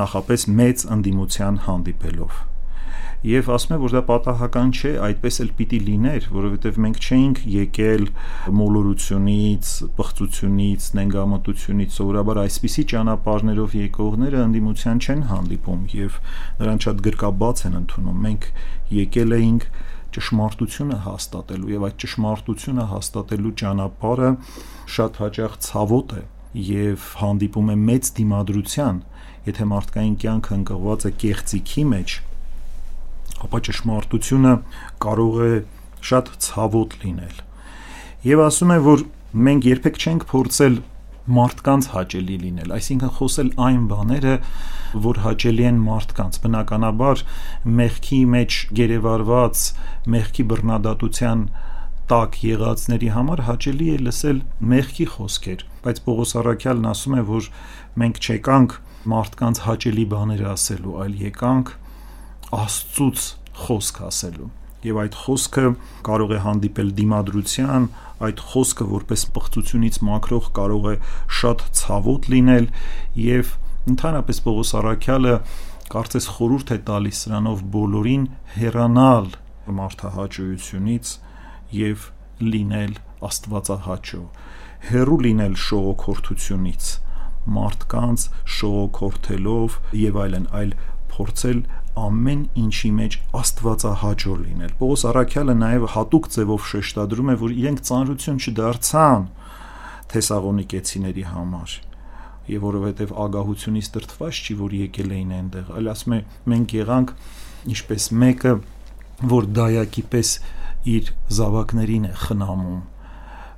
նախապես 0.00 0.46
մեծ 0.60 0.86
ընդդիմության 0.96 1.60
հանդիպելով 1.66 2.38
եւ 3.30 3.48
ասում 3.52 3.74
է 3.74 3.78
որ 3.80 3.94
դա 3.96 4.00
պատահական 4.08 4.70
չէ 4.76 4.90
այդպես 5.06 5.38
էլ 5.44 5.50
պիտի 5.58 5.80
լիներ 5.86 6.28
որովհետեւ 6.36 6.78
մենք 6.84 7.00
չէինք 7.04 7.40
եկել 7.54 8.04
մոլորությունից 8.60 9.72
բխծությունից 9.98 10.86
նենգամտությունից 11.00 11.98
սովորաբար 12.00 12.40
այսպիսի 12.44 12.84
ճանապարհներով 12.94 13.76
եկողները 13.80 14.40
ընդդիմության 14.46 15.04
չեն 15.04 15.22
հանդիպում 15.32 15.82
եւ 16.00 16.18
նրանց 16.62 16.88
շատ 16.88 17.04
գրկաբաց 17.10 17.64
են 17.68 17.78
ընդունում 17.80 18.24
մենք 18.30 18.48
եկել 19.00 19.36
էինք 19.40 19.68
ճշմարտությունը 20.20 20.96
հաստատելու 21.06 21.70
եւ 21.72 21.84
այդ 21.88 21.96
ճշմարտությունը 22.04 22.84
հաստատելու 22.90 23.52
ճանապարհը 23.60 24.30
շատ 24.94 25.20
հաճախ 25.24 25.54
ցավոտ 25.66 26.14
է 26.20 26.22
եւ 26.70 27.06
հանդիպում 27.20 27.70
է 27.70 27.76
մեծ 27.88 28.10
դիմադրության 28.20 28.98
եթե 29.46 29.66
մարդկային 29.70 30.16
կյանքը 30.20 30.56
ընկղված 30.60 31.06
է 31.08 31.12
կեղծիքի 31.24 31.84
մեջ 31.90 32.16
ապա 33.46 33.60
ճշմարտությունը 33.70 34.54
կարող 35.04 35.38
է 35.46 35.52
շատ 36.10 36.32
ցավոտ 36.46 36.96
լինել 37.04 37.40
եւ 38.30 38.42
ասում 38.44 38.74
է 38.74 38.78
որ 38.90 39.04
մենք 39.48 39.68
երբեք 39.70 40.00
չենք 40.04 40.26
փորձել 40.34 40.76
մարդկանց 41.36 41.88
հաճելի 41.94 42.36
լինել, 42.44 42.74
այսինքն 42.76 43.12
խոսել 43.16 43.50
այն 43.66 43.82
բաները, 43.90 44.34
որ 45.06 45.20
հաճելի 45.24 45.66
են 45.70 45.80
մարդկանց։ 45.86 46.38
Բնականաբար 46.44 47.24
մեղքի 47.80 48.20
մեջ 48.34 48.58
գերեվարված, 48.80 49.64
մեղքի 50.14 50.46
բռնադատության 50.52 51.44
տակ 52.10 52.38
եղածների 52.42 53.10
համար 53.14 53.44
հաճելի 53.46 53.90
է 53.94 53.98
լսել 54.06 54.38
մեղքի 54.74 55.06
խոսքեր, 55.14 55.66
բայց 55.84 56.00
Պողոս 56.06 56.32
Արաքյալն 56.40 56.88
ասում 56.90 57.18
է, 57.20 57.26
որ 57.30 57.50
մենք 58.02 58.22
չեկանք 58.26 58.78
մարդկանց 59.14 59.64
հաճելի 59.70 60.06
բաներ 60.14 60.46
ասելու, 60.54 60.96
այլ 61.04 61.20
եկանք 61.30 61.76
Աստծուց 62.60 63.28
խոսք 63.60 64.02
ասելու 64.10 64.50
եւ 64.86 65.00
այդ 65.04 65.18
խոսքը 65.24 65.64
կարող 66.06 66.30
է 66.36 66.38
հանդիպել 66.44 66.92
դիմադրության, 67.00 67.88
այդ 68.20 68.44
խոսքը 68.50 68.86
որպես 68.90 69.24
պղծությունից 69.36 69.98
մաքրող 70.10 70.48
կարող 70.60 70.88
է 70.90 70.94
շատ 71.40 71.66
ցավոտ 71.80 72.30
լինել 72.34 72.70
եւ 73.24 73.52
ընդհանրապես 73.90 74.40
Պողոս 74.46 74.72
Արաքյալը 74.80 75.34
կարծես 75.90 76.26
խորուրդ 76.36 76.72
է 76.74 76.78
տալիս 76.90 77.20
սրանով 77.24 77.62
բոլորին 77.74 78.26
հեռանալ 78.56 79.30
մարդահաճույությունից 79.80 81.12
եւ 81.80 82.04
լինել 82.40 82.92
աստվածահաճո, 83.30 84.22
հերու 84.90 85.18
լինել 85.26 85.56
շողոքորթությունից, 85.64 86.86
մարդկանց 87.56 88.26
շողոքորթելով 88.56 89.76
եւ 90.00 90.20
այլն, 90.24 90.46
այլ 90.60 90.72
փորձել 91.14 91.60
ամեն 92.06 92.42
ինչի 92.60 92.90
մեջ 92.96 93.16
աստվածահաճո 93.40 94.34
լինել։ 94.40 94.72
Պողոս 94.80 95.04
Արաքյալը 95.10 95.54
նաև 95.60 95.86
հատուկ 95.94 96.28
ձևով 96.36 96.66
շեշտադրում 96.70 97.30
է, 97.30 97.36
որ 97.40 97.54
իրենք 97.60 97.82
ծանրություն 97.90 98.40
չդարձան 98.40 99.26
թեսաղոնիկեցիների 100.10 101.24
համար 101.30 101.76
եւ 102.50 102.64
որովհետեւ 102.66 103.10
ագահությունից 103.24 103.90
դրթված 103.94 104.38
չի, 104.40 104.54
որ 104.60 104.72
եկել 104.80 105.12
էին 105.16 105.34
այնտեղ, 105.38 105.66
այլ 105.76 105.90
ասում 105.92 106.14
է 106.16 106.20
մենք 106.50 106.72
եղանք 106.80 107.12
ինչպես 107.70 108.06
մեկը, 108.24 108.54
որ 109.30 109.50
դայակի 109.60 110.04
պես 110.10 110.30
իր 110.90 111.12
զավակներին 111.36 112.08
է 112.10 112.14
խնամում 112.24 112.80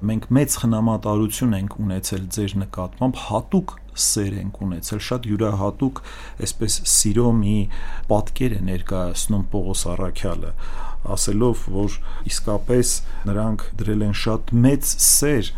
մենք 0.02 0.25
մեծ 0.34 0.54
խնամատարություն 0.58 1.52
ենք 1.58 1.75
ունեցել 1.78 2.22
ձեր 2.34 2.54
նկատմամբ 2.62 3.18
հատուկ 3.22 3.75
սեր 4.04 4.37
ենք 4.42 4.61
ունեցել 4.66 5.02
շատ 5.08 5.28
յուրահատուկ 5.32 6.02
այսպես 6.46 6.78
սիրո 6.92 7.26
մի 7.40 7.56
պատկեր 8.12 8.56
է 8.58 8.61
ներկայացնում 8.68 9.44
Պողոս 9.52 9.84
Արաքյալը 9.92 10.52
ասելով 11.16 11.66
որ 11.76 11.99
իսկապես 12.32 12.94
նրանք 13.28 13.66
դրել 13.82 14.06
են 14.08 14.16
շատ 14.22 14.54
մեծ 14.66 14.94
սեր 15.08 15.52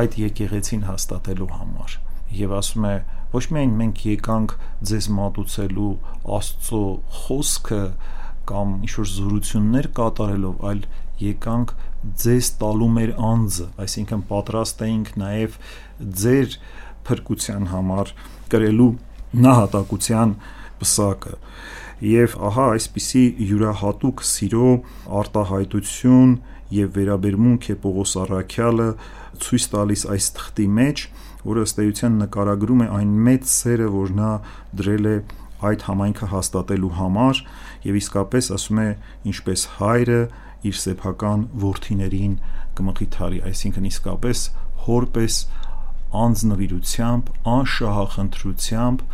այդ 0.00 0.16
եկեղեցին 0.20 0.86
հաստատելու 0.90 1.50
համար 1.56 1.98
եւ 2.40 2.56
ասում 2.60 2.86
է 2.90 2.94
ոչ 3.30 3.44
միայն 3.54 3.76
մենք 3.80 4.00
եկանք 4.06 4.56
ձեզ 4.90 5.06
մատուցելու 5.16 5.90
Աստծո 6.36 6.82
խոսքը 7.20 7.82
կամ 8.50 8.74
ինչ 8.86 8.92
որ 8.96 9.08
զորություններ 9.14 9.88
կատարելով, 9.98 10.62
այլ 10.70 10.82
եկանք 11.20 11.74
ձեզ 12.22 12.50
տալու 12.60 12.88
մեր 12.96 13.12
անձը, 13.30 13.66
այսինքն 13.84 14.22
պատրաստ 14.30 14.84
էինք 14.86 15.10
նաև 15.20 15.58
ձեր 16.22 16.56
փրկության 17.08 17.70
համար 17.74 18.12
կրելու 18.52 18.90
նահատակության 19.44 20.34
պսակը 20.80 21.34
եւ 22.00 22.36
ահա 22.48 22.66
այսպիսի 22.74 23.24
յուրահատուկ 23.50 24.22
սիրո 24.24 24.68
արտահայտություն 25.20 26.30
եւ 26.74 26.94
վերաբերմունք 26.96 27.66
է 27.74 27.76
Պողոս 27.82 28.14
Արաքյալը 28.24 28.86
ցույց 29.44 29.66
տալիս 29.74 30.04
այս 30.14 30.28
թղթի 30.38 30.66
մեջ, 30.80 31.02
որը 31.50 31.64
ըստ 31.66 31.82
էության 31.84 32.16
նկարագրում 32.22 32.84
է 32.84 32.88
այն 33.00 33.12
մեծ 33.26 33.50
սերը, 33.50 33.88
որ 33.94 34.14
նա 34.20 34.30
դրել 34.80 35.10
է 35.10 35.14
այդ 35.70 35.84
համայնքը 35.90 36.28
հաստատելու 36.30 36.92
համար 37.00 37.42
եւ 37.84 37.98
իսկապես 38.00 38.50
ասում 38.56 38.80
է 38.80 38.88
ինչպես 39.30 39.64
հայրը 39.80 40.20
իր 40.70 40.78
սեփական 40.80 41.44
ворթիներին 41.60 42.34
կմխիթարի, 42.80 43.40
այսինքն 43.50 43.88
իսկապես 43.90 44.44
հորպես 44.86 45.36
անձնվիրությամբ, 46.10 47.30
անշահախնդրությամբ 47.54 49.04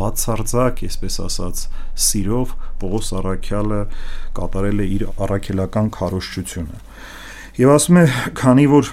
բացարձակ, 0.00 0.82
այսպես 0.88 1.16
ասած, 1.26 1.62
սիրով 2.06 2.52
Պողոս 2.80 3.08
Արաքյալը 3.20 3.80
կատարել 4.38 4.80
է 4.80 4.86
իր 4.96 5.04
առաքելական 5.26 5.90
քարոշչությունը։ 5.96 6.78
Եվ 7.60 7.72
ասում 7.74 7.98
է, 8.00 8.04
քանի 8.40 8.66
որ 8.70 8.92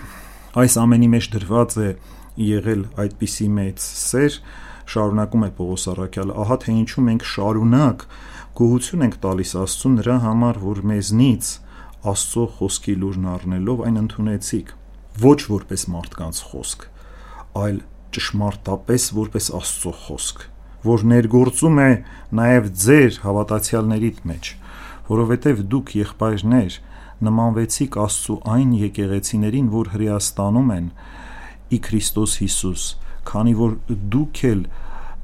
այս 0.58 0.78
ամենի 0.84 1.10
մեջ 1.14 1.30
դրված 1.38 1.78
է 1.78 1.90
եղել 2.48 2.82
այդպիսի 3.04 3.48
մեծ 3.58 3.86
սեր, 3.88 4.40
շարունակում 4.88 5.46
է 5.48 5.50
Պողոս 5.58 5.88
Արաքյալը, 5.94 6.36
ահա 6.44 6.58
թե 6.64 6.76
ինչու 6.82 7.06
մենք 7.08 7.26
շարունակ 7.28 8.06
գոհություն 8.58 9.06
ենք 9.08 9.18
տալիս 9.24 9.52
Աստծուն 9.62 9.98
նրա 10.02 10.18
համար, 10.28 10.60
որ 10.68 10.84
մեզնից 10.92 11.50
Աստծո 12.08 12.46
խոսքի 12.58 12.94
լուրն 13.02 13.26
առնելով 13.34 13.82
այն 13.88 14.00
ընդունեցիք, 14.02 14.72
ոչ 15.24 15.40
որպես 15.52 15.84
մարդկանց 15.94 16.40
խոսք, 16.52 16.86
այլ 17.58 17.80
ճշմարտապես 18.18 19.08
որպես 19.18 19.50
Աստծո 19.58 19.94
խոսք, 20.06 20.46
որ 20.88 21.04
ներգործում 21.12 21.82
է 21.84 21.90
նաև 22.40 22.70
ձեր 22.84 23.20
հավատացյալներիդ 23.24 24.20
մեջ, 24.32 24.52
որովհետև 25.08 25.64
դուք 25.74 25.94
եղբայրներ 25.98 26.80
նմանվեցիք 27.28 27.98
Աստծո 28.08 28.36
այն 28.56 28.74
եկեղեցիներին, 28.88 29.70
որ 29.74 29.92
հրեաստանում 29.94 30.74
են 30.78 30.90
ի 31.74 31.80
Քրիստոս 31.88 32.34
Հիսուս, 32.42 32.84
քանի 33.28 33.54
որ 33.58 33.78
դուք 34.16 34.42
էլ 34.52 34.62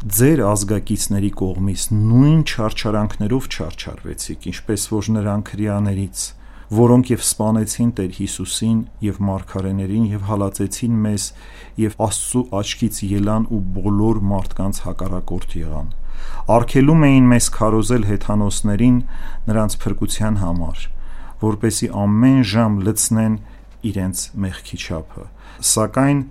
ձեր 0.04 0.41
ազգակիցների 0.43 1.30
կողմից 1.39 1.84
նույն 1.96 2.39
չարչարանքներով 2.43 3.46
չարչարվեցիք, 3.54 4.48
ինչպես 4.52 4.88
որ 4.91 5.12
նրանք 5.17 5.52
հрьяաներից 5.54 6.24
որոնք 6.74 7.10
եւ 7.12 7.24
սپانեցին 7.28 7.90
Տեր 7.98 8.12
Հիսուսին 8.18 8.78
եւ 9.04 9.18
մարգարեներին 9.28 10.06
եւ 10.14 10.24
հալածեցին 10.30 10.96
մեզ 11.04 11.26
եւ 11.84 11.98
Աստծո 12.08 12.42
աչքից 12.60 13.00
ելան 13.10 13.48
ու 13.54 13.60
բոլոր 13.78 14.22
մարդկանց 14.32 14.80
հակառակորդ 14.86 15.56
եղան։ 15.60 15.92
Արկելում 16.54 17.06
էին 17.08 17.28
մեզ 17.34 17.50
քարոզել 17.58 18.08
հեթանոսներին 18.10 18.98
նրանց 19.50 19.78
փրկության 19.84 20.40
համար, 20.44 20.84
որպեսի 21.44 21.90
ամեն 22.04 22.42
ժամ 22.54 22.78
լցնեն 22.88 23.36
իրենց 23.94 24.24
մեղքի 24.44 24.78
չափը։ 24.84 25.26
Սակայն 25.74 26.22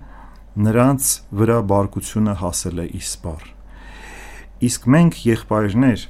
նրանց 0.67 1.09
վրա 1.39 1.59
բարկությունը 1.73 2.37
հասել 2.43 2.83
է 2.83 2.87
իսպար։ 2.99 3.43
Իսկ 4.63 4.87
մենք 4.93 5.19
եղբայրներ 5.27 6.07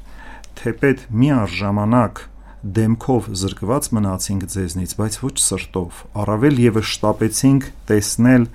թեպետ 0.60 1.08
մի 1.22 1.30
առժամանակ 1.44 2.24
դեմքով 2.64 3.26
զրկված 3.36 3.88
մնացինք 3.92 4.44
ձեզնից, 4.54 4.92
բայց 4.96 5.16
ոչ 5.20 5.34
սրտով։ 5.44 5.98
Առավել 6.24 6.60
եւս 6.64 6.92
շտապեցինք 6.94 7.66
տեսնել 7.90 8.46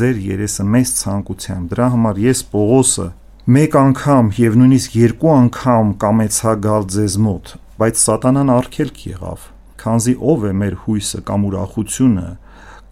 ձեր 0.00 0.20
երեսը 0.26 0.66
մեծ 0.74 0.92
ցանկությամբ։ 1.00 1.72
Դրա 1.72 1.88
համար 1.94 2.20
ես 2.30 2.42
Պողոսը 2.52 3.06
մեկ 3.50 3.74
անգամ 3.80 4.30
եւ 4.38 4.58
նույնիսկ 4.60 4.94
երկու 5.00 5.32
անգամ 5.34 5.90
կամեցա 6.04 6.54
գալ 6.66 6.86
ձեզ 6.94 7.16
մոտ, 7.26 7.52
բայց 7.82 8.04
սատանան 8.04 8.52
արգելք 8.54 9.02
եղավ։ 9.10 9.48
Քանզի 9.82 10.14
ով 10.30 10.46
է 10.46 10.52
մեր 10.60 10.76
հույսը 10.84 11.20
կամ 11.26 11.46
ուրախությունը 11.50 12.28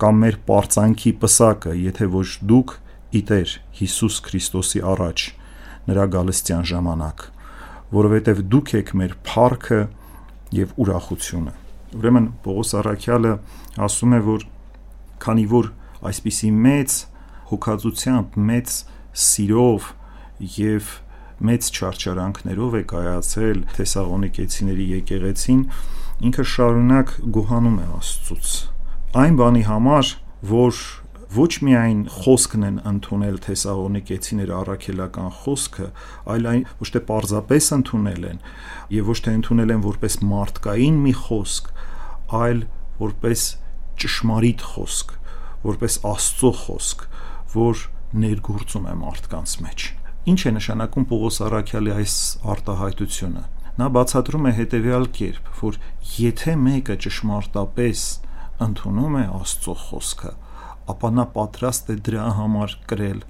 կամ 0.02 0.20
մեր 0.24 0.36
པարծանքի 0.48 1.12
պսակը, 1.22 1.76
եթե 1.86 2.08
ոչ 2.18 2.28
դուք 2.50 2.74
իտեր 3.18 3.54
Հիսուս 3.78 4.18
Քրիստոսի 4.26 4.82
առաջ 4.88 5.24
նրա 5.88 6.04
գալստյան 6.18 6.66
ժամանակ, 6.72 7.22
որովհետև 7.98 8.42
դուք 8.52 8.74
եք 8.78 8.92
մեր 8.98 9.14
փառքը 9.28 9.80
եւ 10.54 10.72
ուրախությունը։ 10.80 11.52
Ուրեմն 11.98 12.26
Պողոս 12.44 12.72
Արաքյալը 12.78 13.32
ասում 13.88 14.14
է, 14.16 14.20
որ 14.28 14.46
քանի 15.24 15.44
որ 15.52 15.70
այսպիսի 16.08 16.50
մեծ 16.68 16.96
հոգացությամբ, 17.48 18.38
մեծ 18.48 18.74
սիրով 19.18 19.88
եւ 20.58 20.90
մեծ 21.48 21.68
չարչարանքներով 21.78 22.76
է 22.78 22.82
կայացել 22.92 23.60
Թեսաղոնիկեցիների 23.78 24.86
եկեղեցին, 24.98 25.60
ինքը 26.28 26.44
շարունակ 26.52 27.12
գոհանում 27.36 27.78
է 27.78 27.86
Աստծուց։ 27.98 28.54
Այն 29.22 29.38
բանի 29.38 29.62
համար, 29.68 30.10
որ 30.52 30.80
ոչ 31.34 31.50
միայն 31.60 31.98
խոսքն 32.08 32.62
են 32.64 32.76
ընդունել 32.88 33.34
թեսաղոնիկեցիները 33.44 34.54
առաքելական 34.58 35.28
խոսքը, 35.42 35.88
այլ 36.32 36.48
այն 36.52 36.62
ոչ 36.80 36.88
թե 36.94 37.02
պարզապես 37.10 37.68
ընդունել 37.76 38.24
են 38.28 38.40
եւ 38.96 39.10
ոչ 39.12 39.18
թե 39.26 39.34
ընդունել 39.38 39.74
են 39.74 39.84
որպես 39.84 40.16
մարդկային 40.30 41.02
մի 41.04 41.14
խոսք, 41.26 41.68
այլ 42.38 42.64
որպես 43.02 43.44
ճշմարիտ 43.98 44.64
խոսք, 44.72 45.14
որպես 45.68 46.00
Աստծո 46.08 46.52
խոսք, 46.64 47.06
որ 47.58 47.84
ներգործում 48.24 48.88
է 48.88 48.96
մարդկանց 49.04 49.54
մեջ։ 49.68 49.86
Ինչ 50.32 50.40
է 50.48 50.52
նշանակում 50.58 51.06
Պողոս 51.12 51.38
Արաքյալի 51.48 51.94
այս 51.98 52.16
արտահայտությունը։ 52.56 53.44
Նա 53.78 53.86
բացատրում 53.94 54.48
է 54.48 54.52
հետեւյալ 54.58 55.06
կերպ, 55.18 55.50
որ 55.60 55.78
եթե 56.18 56.54
մեկը 56.64 56.96
ճշմարտապես 57.04 58.04
ընդունում 58.64 59.18
է 59.18 59.24
Աստծո 59.38 59.74
խոսքը, 59.84 60.32
ապա 60.94 61.12
նա 61.18 61.28
պատրաստ 61.36 61.92
է 61.94 61.96
դրա 62.08 62.30
համար 62.38 62.74
կրել 62.92 63.22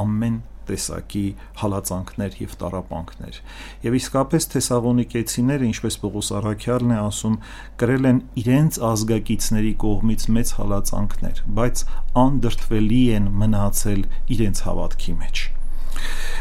ամեն 0.00 0.38
տեսակի 0.70 1.24
հալածանքներ 1.60 2.36
եւ 2.40 2.56
տարապանքներ։ 2.60 3.38
Եվ 3.86 3.96
իսկապես 4.00 4.48
թեսաղոնիկեցիները, 4.54 5.68
ինչպես 5.70 5.96
Պողոս 6.04 6.32
Արաքյալն 6.40 6.94
է 6.94 6.98
ասում, 7.04 7.38
կրել 7.82 8.10
են 8.10 8.20
իրենց 8.42 8.80
ազգակիցների 8.90 9.72
կողմից 9.84 10.26
մեծ 10.36 10.52
հալածանքներ, 10.60 11.40
բայց 11.60 11.86
անդրտվելի 12.24 13.00
են 13.18 13.32
մնացել 13.40 14.04
իրենց 14.36 14.62
հավատքի 14.68 15.16
մեջ 15.24 15.48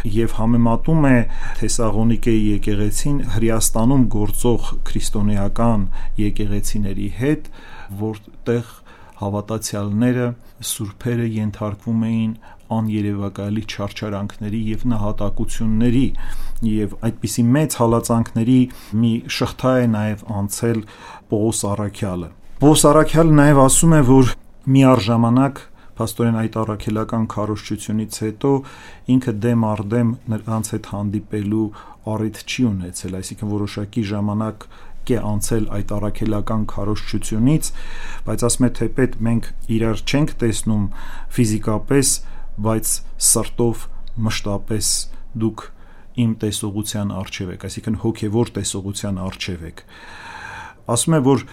եւ 0.08 0.36
համեմատում 0.38 1.06
է 1.10 1.16
Թեսաղոնիկեի 1.60 2.44
եկեղեցին 2.46 3.18
Հրեաստանում 3.34 4.06
գործող 4.14 4.70
քրիստոնեական 4.88 5.82
եկեղեցիների 6.22 7.08
հետ, 7.18 7.50
որտեղ 8.04 8.70
հավատացյալները 9.20 10.28
սուրբերը 10.70 11.28
ենթարկվում 11.36 12.04
էին 12.10 12.34
աներևակայելի 12.80 13.64
չարչարանքների 13.70 14.60
եւ 14.70 14.86
նահատակությունների 14.94 16.06
եւ 16.70 16.94
այդպիսի 17.10 17.46
մեծ 17.56 17.78
հալածանքների 17.80 18.60
մի 19.02 19.14
շղթա 19.40 19.74
է 19.80 19.90
նաեւ 19.96 20.24
անցել 20.40 20.84
Պողոս 21.34 21.64
Արաքյալը 21.74 22.30
Պողոս 22.60 22.86
Արաքյալը 22.94 23.36
նաեւ 23.42 23.62
ասում 23.66 23.98
է 24.00 24.02
որ 24.14 24.32
մի 24.70 24.86
առժամանակ 24.94 25.66
Փաստորեն 26.00 26.36
այդ 26.40 26.54
առաքելական 26.62 27.24
քարոշչությունից 27.34 28.18
հետո 28.24 28.52
ինքը 29.16 29.32
դեմ 29.46 29.64
առ 29.68 29.82
դեմ 29.94 30.14
նրանց 30.32 30.70
հետ 30.74 30.86
հանդիպելու 30.94 31.66
առիթ 32.14 32.40
չի 32.48 32.64
ունեցել, 32.70 33.18
այսինքն 33.20 33.52
որոշակի 33.52 34.04
ժամանակ 34.12 34.64
է 35.10 35.20
անցել 35.30 35.66
այդ 35.78 35.94
առաքելական 35.98 36.64
քարոշչությունից, 36.74 37.70
բայց 38.28 38.46
ասում 38.50 38.68
է 38.68 38.72
թեպետ 38.80 39.18
մենք 39.30 39.50
իրար 39.80 40.04
չենք 40.10 40.34
տեսնում 40.44 40.86
ֆիզիկապես, 41.40 42.08
բայց 42.70 42.94
սրտով 43.30 43.86
մշտապես 44.30 44.88
դուք 45.40 45.66
իմ 46.20 46.32
տեսողության 46.44 47.14
արժև 47.20 47.54
եք, 47.56 47.66
այսինքն 47.70 48.00
հոգևոր 48.04 48.52
տեսողության 48.60 49.22
արժև 49.30 49.68
եք 49.70 49.86
ասում 50.94 51.16
է 51.18 51.20
որ 51.26 51.44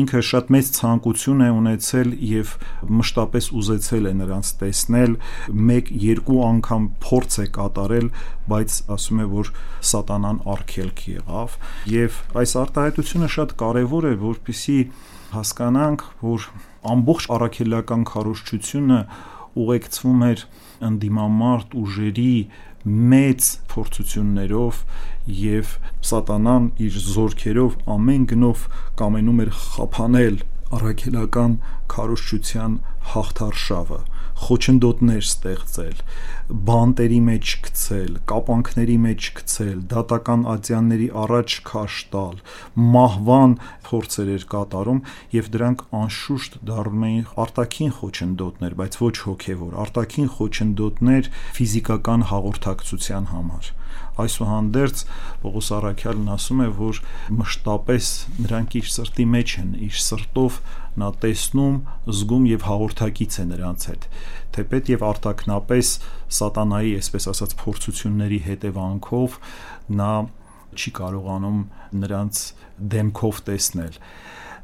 ինքը 0.00 0.22
շատ 0.30 0.52
մեծ 0.56 0.70
ցանկություն 0.76 1.42
է 1.46 1.48
ունեցել 1.56 2.12
եւ 2.30 2.52
մշտապես 3.00 3.48
ուզեցել 3.60 4.08
է 4.10 4.12
նրանց 4.20 4.52
տեսնել 4.62 5.16
մեկ 5.70 5.90
երկու 6.06 6.38
անգամ 6.46 6.88
փորձ 7.06 7.38
է 7.42 7.46
կատարել 7.56 8.08
բայց 8.52 8.78
ասում 8.96 9.22
է 9.24 9.28
որ 9.36 9.52
սատանան 9.90 10.40
արգելք 10.56 11.02
եղավ 11.16 11.58
եւ 11.96 12.20
այս 12.42 12.56
արտահայտությունը 12.62 13.30
շատ 13.36 13.56
կարեւոր 13.62 14.10
է 14.10 14.14
որpիսի 14.26 14.78
հասկանանք 15.36 16.06
որ 16.26 16.50
ամբողջ 16.96 17.26
առաքելական 17.36 18.06
քարոշչությունը 18.10 19.00
ուղեկցվում 19.56 20.22
էր 20.26 20.42
ընդդիմամարտ 20.86 21.74
ուժերի 21.80 22.32
մեծ 22.86 23.46
փորձություններով 23.72 24.82
եւ 25.36 25.72
սատանան 26.10 26.68
իր 26.86 26.98
զորքերով 27.06 27.78
ամեն 27.96 28.26
գնով 28.32 28.66
կամենում 29.00 29.40
էր 29.46 29.50
խափանել 29.62 30.36
առաքելական 30.76 31.56
քարոշչության 31.92 32.78
հաղթարշավը 33.14 34.00
խոչընդոտներ 34.36 35.22
ստեղծել, 35.24 36.00
բանտերի 36.46 37.16
մեջ 37.26 37.52
գցել, 37.66 38.10
կապանքների 38.30 38.96
մեջ 39.02 39.28
գցել, 39.38 39.78
դատական 39.90 40.44
ատյանների 40.52 41.08
առաջ 41.22 41.56
քաշ 41.66 41.96
տալ, 42.12 42.36
մահվան 42.96 43.56
փորձեր 43.88 44.30
էր 44.36 44.44
կատարում 44.54 45.00
եւ 45.34 45.50
դրանք 45.56 45.82
անշուշտ 46.00 46.58
դառնում 46.70 47.06
էին 47.10 47.26
արտաքին 47.46 47.96
խոչընդոտներ, 47.98 48.78
բայց 48.82 49.00
ոչ 49.02 49.14
հոգեվոր, 49.26 49.74
արտաքին 49.86 50.30
խոչընդոտներ 50.36 51.32
ֆիզիկական 51.58 52.28
հաղորդակցության 52.30 53.28
համար 53.34 53.74
այսուհանդերձ 54.16 55.02
Պողոս 55.42 55.68
Արաքյալն 55.76 56.30
ասում 56.36 56.62
է, 56.64 56.68
որ 56.78 57.00
մշտապես 57.36 58.08
նրանք 58.46 58.76
իր 58.80 58.88
սրտի 58.94 59.26
մեջ 59.34 59.54
են, 59.60 59.70
իր 59.86 59.98
սրտով 60.06 60.58
նա 60.96 61.10
տեսնում, 61.22 61.76
զգում 62.16 62.46
եւ 62.52 62.66
հաղորդակից 62.70 63.36
է 63.36 63.44
նրանց 63.52 63.86
հետ 63.90 64.08
թեպետ 64.56 64.90
եւ 64.94 65.04
արտակնապես 65.10 65.92
սատանայի, 66.40 66.94
այսպես 67.02 67.28
ասած, 67.32 67.56
փորձությունների 67.62 68.40
հետևանքով 68.46 69.38
նա 70.00 70.12
չի 70.76 70.92
կարողանում 71.00 71.60
նրանց 72.02 72.42
դեմքով 72.96 73.44
տեսնել 73.46 74.00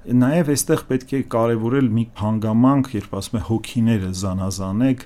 Նաև 0.03 0.49
այստեղ 0.51 0.81
պետք 0.89 1.13
է 1.15 1.19
կարևորել 1.31 1.89
մի 1.95 2.03
հանգամանք, 2.19 2.89
երբ 2.97 3.13
ասում 3.21 3.37
է 3.39 3.43
հոգիները 3.47 4.09
զանազանեք, 4.19 5.05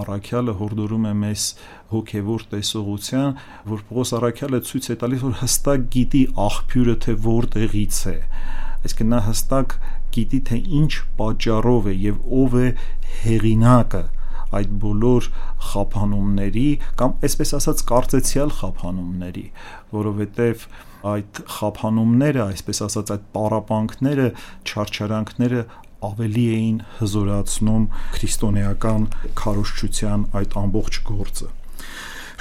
Արաքյալը 0.00 0.52
հորդորում 0.60 1.08
է 1.10 1.14
մեզ 1.22 1.46
հոգևոր 1.90 2.44
տեսողության, 2.52 3.34
որ 3.72 3.82
Պողոս 3.88 4.12
Արաքյալը 4.20 4.60
ցույց 4.70 4.86
է 4.86 4.96
տալիս, 5.02 5.24
որ 5.26 5.34
հստակ 5.42 5.88
գիտի 5.96 6.22
աղբյուրը 6.46 6.96
թե 7.06 7.16
որտեղից 7.26 7.98
է։ 8.06 8.16
Այսինքն 8.86 9.10
նա 9.16 9.20
հստակ 9.26 9.76
գիտի 10.14 10.40
թե 10.46 10.60
ինչ 10.78 10.92
պատճառով 11.18 11.90
է 11.90 11.96
եւ 12.06 12.22
ով 12.46 12.56
է 12.62 12.68
հեղինակը 13.26 14.04
այդ 14.56 14.74
բոլոր 14.82 15.28
խափանումների 15.70 16.66
կամ 17.00 17.16
այսպես 17.28 17.52
ասած 17.58 17.82
կարծեցյալ 17.90 18.52
խափանումների, 18.60 19.46
որովհետև 19.96 20.66
այդ 21.06 21.40
խափանումները, 21.56 22.44
այսպես 22.46 22.82
ասած 22.86 23.12
այդ 23.16 23.26
պարապանքները, 23.36 24.28
չարչարանքները 24.66 25.64
ավելի 26.06 26.46
էին 26.56 26.78
հզորացնում 27.00 27.84
քրիստոնեական 28.16 29.08
քարոշչության 29.40 30.26
այդ 30.40 30.56
ամբողջ 30.62 31.00
գործը։ 31.10 31.50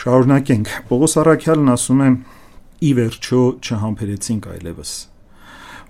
Շարունակենք։ 0.05 0.71
Պողոս 0.91 1.19
Արաքյալն 1.23 1.75
ասում 1.75 2.05
է. 2.05 2.09
«Ի 2.85 2.89
վերջո 2.99 3.41
չհամբերեցինք 3.63 4.47
այլևս» 4.51 4.95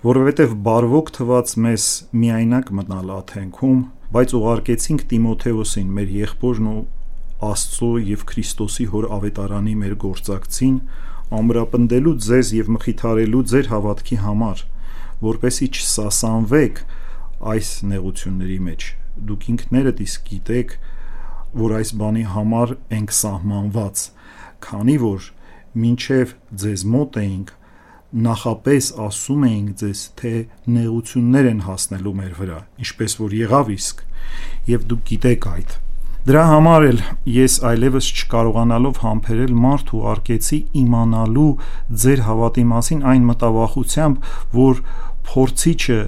որովհետև 0.06 0.52
բարվոք 0.62 1.08
թված 1.16 1.52
մեզ 1.64 1.84
միայնակ 2.20 2.68
մնալ 2.78 3.08
աթենքում, 3.16 3.78
բայց 4.14 4.32
ուղարկեցինք 4.38 5.02
Տիմոթեոսին, 5.10 5.88
մեր 5.96 6.12
եղբորն 6.16 6.68
ու 6.70 6.82
Աստծո 7.46 7.90
եւ 8.06 8.22
Քրիստոսի 8.30 8.86
հոր 8.92 9.06
ավետարանի 9.16 9.74
մեր 9.82 9.94
գործակցին, 10.06 10.76
ամրապնդելու 11.36 12.14
ձեզ 12.26 12.52
եւ 12.56 12.70
մխիթարելու 12.76 13.42
ձեր 13.52 13.70
հավատքի 13.72 14.18
համար, 14.22 14.62
որպեսի 15.26 15.68
չսասանվեք 15.74 16.82
այս 17.56 17.70
նեղությունների 17.90 18.58
մեջ։ 18.68 18.86
Դուք 19.26 19.48
ինքներդ 19.52 20.02
իսկ 20.06 20.30
գիտեք, 20.30 20.76
որ 21.66 21.76
այս 21.80 21.92
բանի 22.00 22.24
համար 22.36 22.74
ենք 22.96 23.14
սահմանված, 23.16 24.06
քանի 24.66 24.96
որ 25.02 25.30
մինչև 25.76 26.34
ձեզ 26.62 26.86
մոտ 26.94 27.18
էինք 27.26 27.55
նախապես 28.16 28.86
ասում 29.06 29.42
էինք 29.46 29.72
ձեզ, 29.80 30.02
թե 30.16 30.30
նեղություններ 30.72 31.48
են 31.50 31.58
հասնելու 31.66 32.14
մեր 32.20 32.36
վրա, 32.40 32.60
ինչպես 32.86 33.16
որ 33.20 33.34
եղավ 33.36 33.72
իսկ, 33.76 33.98
եւ 34.72 34.86
դուք 34.92 35.02
գիտեք 35.10 35.48
այդ։ 35.52 35.74
Դրա 36.26 36.44
համար 36.50 36.84
էլ 36.86 37.00
ես 37.30 37.56
այլևս 37.70 38.06
չկարողանալով 38.16 38.96
համբերել 39.04 39.52
մարդ 39.62 39.90
ու 39.94 40.00
արկեցի 40.12 40.56
իմանալու 40.80 41.50
ձեր 42.02 42.22
հավատի 42.26 42.64
մասին 42.72 43.04
այն 43.12 43.28
մտավախությամբ, 43.28 44.30
որ 44.56 44.80
փորձիչը 45.28 46.00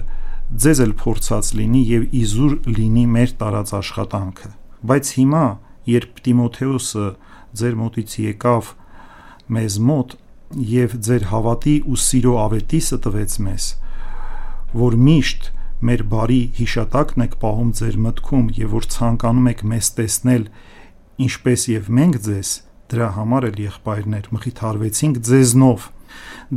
ձեզ 0.49 0.81
էլ 0.83 0.93
փորձած 0.99 1.51
լինի 1.59 1.83
եւ 1.93 2.03
իզուր 2.19 2.53
լինի 2.73 3.05
մեր 3.15 3.33
տարած 3.39 3.73
աշխատանքը։ 3.79 4.51
Բայց 4.89 5.13
հիմա, 5.19 5.45
երբ 5.93 6.19
Տիմոթեոսը 6.25 7.07
ձեր 7.59 7.79
մոտից 7.79 8.15
եկավ 8.25 8.73
մեզ 9.55 9.79
մոտ, 9.87 10.15
եւ 10.57 10.95
ձեր 11.05 11.25
հավատի 11.29 11.75
ու 11.85 11.97
սիրո 12.03 12.33
ավետիսը 12.43 12.97
տվեց 13.05 13.35
մեզ, 13.45 13.65
որ 14.79 14.97
միշտ 15.09 15.49
մեր 15.89 16.01
բարի 16.11 16.39
հիշատակն 16.59 17.23
եք 17.25 17.35
պահում 17.43 17.69
ձեր 17.79 17.97
մտքում 18.05 18.47
եւ 18.57 18.73
որ 18.75 18.87
ցանկանում 18.95 19.49
եք 19.53 19.61
մեզ 19.71 19.89
տեսնել 19.99 20.47
ինչպես 21.25 21.61
եւ 21.71 21.91
մենք 21.99 22.19
ձեզ 22.25 22.49
դրա 22.89 23.07
համար 23.19 23.47
էլ 23.49 23.61
եղբայրներ 23.63 24.27
մխիթարվեցինք 24.35 25.21
ձեզնով 25.29 25.87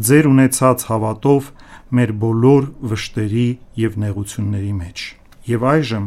ձեր 0.09 0.29
ունեցած 0.33 0.85
հավատով 0.89 1.51
մեր 1.93 2.13
բոլոր 2.23 2.69
վշտերի 2.93 3.49
եւ 3.83 3.99
նեղությունների 4.03 4.75
մեջ 4.83 5.07
եւ 5.53 5.67
այժմ 5.73 6.07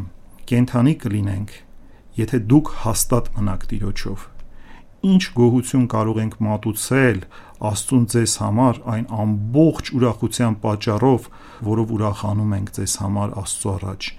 կենթանի 0.49 0.95
կլինենք 1.05 1.51
եթե 2.19 2.39
դուք 2.51 2.71
հաստատ 2.85 3.29
մնաք 3.35 3.67
Տիրոջով 3.71 4.25
ինչ 5.05 5.23
գոհություն 5.37 5.85
կարող 5.93 6.21
ենք 6.25 6.37
մատուցել 6.47 7.19
Աստծուն 7.69 8.05
ձեզ 8.11 8.31
համար 8.41 8.79
այն 8.93 9.05
ամբողջ 9.25 9.91
ուրախության 9.95 10.55
պատճառով, 10.65 11.27
որով 11.69 11.93
ուրախանում 11.95 12.55
ենք 12.59 12.71
ձեզ 12.75 12.95
համար 13.01 13.35
Աստծո 13.41 13.73
առաջ։ 13.75 14.09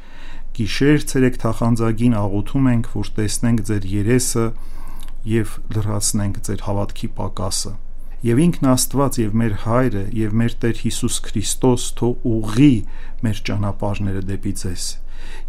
Գիշեր 0.57 1.07
ցերեկ 1.13 1.39
թախանձագին 1.43 2.15
աղոթում 2.17 2.69
ենք, 2.73 2.87
որ 2.97 3.11
տեսնենք 3.21 3.65
ձեր 3.71 3.89
երեսը 3.93 4.47
եւ 5.37 5.57
լրացնենք 5.77 6.39
ձեր 6.49 6.63
հավատքի 6.67 7.09
պակասը։ 7.21 7.73
Եվ 8.27 8.39
ինքն 8.47 8.71
Աստված 8.73 9.19
եւ 9.21 9.35
մեր 9.37 9.57
հայրը 9.67 10.05
եւ 10.17 10.37
մեր 10.41 10.55
Տեր 10.65 10.79
Հիսուս 10.87 11.17
Քրիստոս 11.27 11.91
թող 12.01 12.31
ուղղի 12.33 12.75
մեր 13.27 13.43
ճանապարհները 13.51 14.23
դեպի 14.31 14.55
ձեզ 14.63 14.87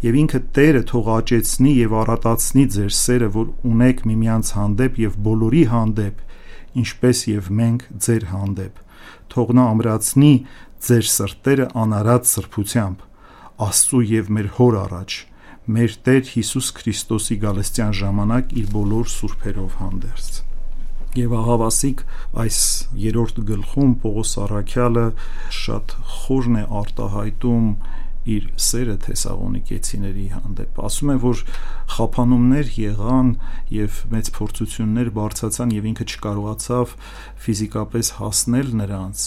եւ 0.04 0.16
ինքը 0.22 0.40
Տերը 0.56 0.82
թող 0.90 1.08
աճեցնի 1.14 1.72
եւ 1.78 1.94
առատացնի 2.02 2.64
ձեր 2.74 2.92
սերը, 2.98 3.28
որ 3.34 3.48
ունեք 3.72 4.02
միմյանց 4.10 4.52
հանդեպ 4.58 5.00
եւ 5.02 5.16
բոլորի 5.26 5.64
հանդեպ, 5.72 6.22
ինչպես 6.82 7.24
եւ 7.32 7.50
մենք 7.60 7.86
ձեր 8.06 8.28
հանդեպ։ 8.32 8.82
Թող 9.32 9.54
նա 9.58 9.64
ամրացնի 9.72 10.32
ձեր 10.88 11.06
սրտերը 11.14 11.66
անարատ 11.82 12.28
սրբությամբ 12.32 13.06
Աստծու 13.68 14.04
եւ 14.08 14.28
մեր 14.36 14.48
հոր 14.58 14.76
առաջ 14.78 15.14
մեր 15.68 15.94
Տեր 16.06 16.28
Հիսուս 16.32 16.68
Քրիստոսի 16.78 17.36
գալստյան 17.42 17.96
ժամանակ 17.98 18.52
իր 18.60 18.68
բոլոր 18.72 19.10
սուրբերով 19.12 19.74
հանդերձ։ 19.80 20.36
Եվ 21.18 21.34
ահավասիկ 21.38 22.04
այս 22.44 22.60
երրորդ 23.02 23.40
գլխում 23.50 23.92
Պողոս 24.04 24.32
Արաքյալը 24.44 25.04
շատ 25.58 25.94
խորն 26.14 26.58
է 26.62 26.64
արտահայտում 26.80 27.68
իր 28.34 28.46
սերը 28.60 28.96
թեսաղոնիկեցիների 29.04 30.26
հանդեպ 30.34 30.80
ասում 30.88 31.12
է 31.14 31.16
որ 31.24 31.42
խափանումներ 31.94 32.72
եղան 32.78 33.30
եւ 33.74 34.00
մեծ 34.14 34.30
փորձություններ 34.38 35.10
բարձացան 35.18 35.74
եւ 35.78 35.88
ինքը 35.92 36.06
չկարողացավ 36.12 36.94
ֆիզիկապես 37.46 38.12
հասնել 38.18 38.70
նրանց 38.82 39.26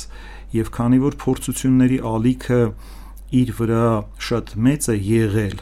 եւ 0.61 0.71
քանի 0.77 1.01
որ 1.07 1.17
փորձությունների 1.25 1.99
ալիքը 2.11 2.61
իր 3.41 3.53
վրա 3.61 3.85
շատ 4.27 4.55
մեծ 4.67 4.89
է 4.91 4.95
եղել 5.07 5.59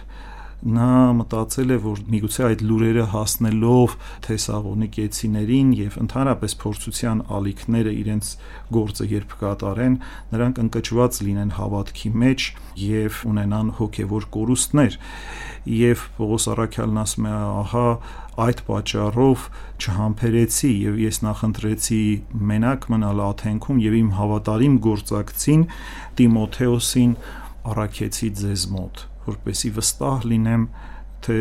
նա 0.59 1.15
մտածել 1.15 1.69
է, 1.71 1.75
որ 1.85 1.99
միգուցե 2.11 2.43
այդ 2.49 2.61
լուրերը 2.67 3.03
հասնելով 3.13 3.93
թեսաղոնիկեցիներին 4.25 5.69
եւ 5.79 5.97
ընդհանրապես 6.03 6.55
փորձության 6.63 7.21
ալիքները 7.39 7.93
իրենց 7.99 8.31
գործը 8.75 9.07
երբ 9.13 9.35
կատարեն, 9.39 9.95
նրանք 10.35 10.59
ընկճված 10.63 11.19
լինեն 11.29 11.53
հավատքի 11.59 12.11
մեջ 12.23 12.47
եւ 12.83 13.21
ունենան 13.31 13.69
հոգեվոր 13.79 14.27
կորուստներ։ 14.35 14.97
Եվ 15.79 16.03
Պողոս 16.19 16.49
Արաքյալն 16.55 16.99
ասում 17.03 17.29
է, 17.29 17.35
ահա 17.63 17.87
այդ 18.39 18.63
պատճառով 18.69 19.45
չհամբերեցի 19.79 20.71
եւ 20.85 20.99
ես 21.03 21.21
նախընտրեցի 21.27 22.01
մենակ 22.51 22.89
մնալ 22.93 23.23
Աթենքում 23.27 23.83
եւ 23.83 23.99
իմ 23.99 24.09
հավատարիմ 24.19 24.79
գործակցին 24.87 25.67
Տիմոթեոսին 26.19 27.15
առաքեցի 27.75 28.33
ձեզ 28.39 28.67
մոտ 28.75 29.08
որպեսի 29.29 29.71
վստահ 29.79 30.27
լինեմ, 30.33 30.63
թե 31.25 31.37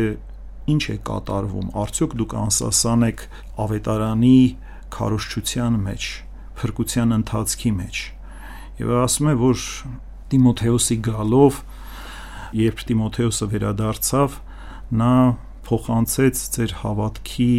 ինչ 0.69 0.83
է 0.93 0.97
կատարվում։ 1.09 1.69
Արդյոք 1.83 2.15
դուք 2.19 2.35
անսասան 2.39 3.05
եք 3.09 3.23
ավետարանի 3.65 4.39
քարոշչության 4.93 5.77
մեջ, 5.85 6.07
փրկության 6.59 7.15
ընթացքի 7.19 7.71
մեջ։ 7.79 8.01
Եվ 8.79 8.93
ասում 8.99 9.29
է, 9.29 9.35
որ 9.39 9.63
Տիմոթեոսի 10.29 10.97
գալով, 11.09 11.59
երբ 12.59 12.81
Տիմոթեոսը 12.89 13.47
վերադարձավ, 13.53 14.35
նա 14.99 15.13
փոխանցեց 15.69 16.43
ձեր 16.55 16.75
հավատքի 16.83 17.53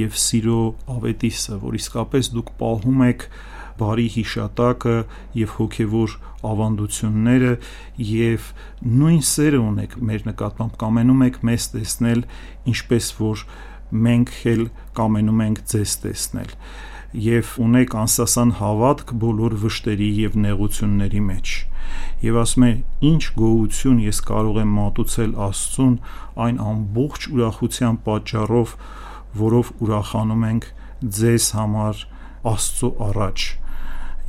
եւ 0.00 0.18
սիրո 0.24 0.60
ավետիսը, 0.94 1.56
որ 1.64 1.78
իսկապես 1.80 2.30
դուք 2.36 2.52
պահում 2.60 3.02
եք 3.08 3.26
բարի 3.80 4.06
հիշատակը 4.16 4.96
եւ 5.40 5.56
հոգեվոր 5.60 6.14
ավանդությունները 6.50 7.54
եւ 8.10 8.52
նույն 9.00 9.24
սերը 9.30 9.60
ունեք 9.70 9.96
մեր 10.10 10.28
նկատմամբ 10.30 10.78
կամենում 10.84 11.26
եք 11.30 11.40
մեզ 11.50 11.66
տեսնել 11.74 12.22
ինչպես 12.74 13.10
որ 13.20 13.44
մենք 14.06 14.32
էլ 14.54 14.62
կամենում 15.00 15.42
ենք 15.46 15.64
ձեզ 15.72 15.96
տեսնել 16.04 16.54
եւ 17.10 17.56
ունեք 17.58 17.94
անսասան 18.00 18.50
հավատք 18.60 19.12
բոլոր 19.24 19.56
վշտերի 19.64 20.10
եւ 20.20 20.36
նեղությունների 20.44 21.22
մեջ 21.26 21.54
եւ 22.22 22.36
ասում 22.42 22.66
է 22.66 22.70
ինչ 23.10 23.22
գոհություն 23.40 24.02
ես 24.04 24.20
կարող 24.30 24.60
եմ 24.62 24.74
մատուցել 24.78 25.32
Աստծուն 25.46 25.96
այն 26.46 26.60
ամբողջ 26.70 27.26
ուրախության 27.34 27.98
պատճառով 28.06 28.74
որով 29.40 29.72
ուրախանում 29.86 30.46
ենք 30.50 30.68
ձեզ 31.18 31.48
համար 31.58 32.04
Աստծո 32.50 32.90
առաջ 33.10 33.48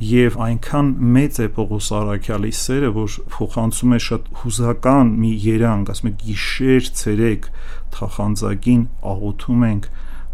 եւ 0.02 0.36
այնքան 0.42 0.88
մեծ 1.14 1.38
է 1.44 1.48
Պողոս 1.56 1.88
Արաքյալի 1.98 2.52
սերը, 2.58 2.90
որ 2.96 3.16
փոխանցում 3.34 3.92
է 3.96 3.98
շատ 4.06 4.30
հուզական 4.42 5.12
մի 5.22 5.32
երանգ, 5.46 5.92
ասում 5.92 6.10
է 6.10 6.12
գիշեր 6.22 6.88
ցերեկ 7.02 7.50
թախանձագին 7.96 8.82
աղոթում 9.12 9.66
ենք 9.68 9.90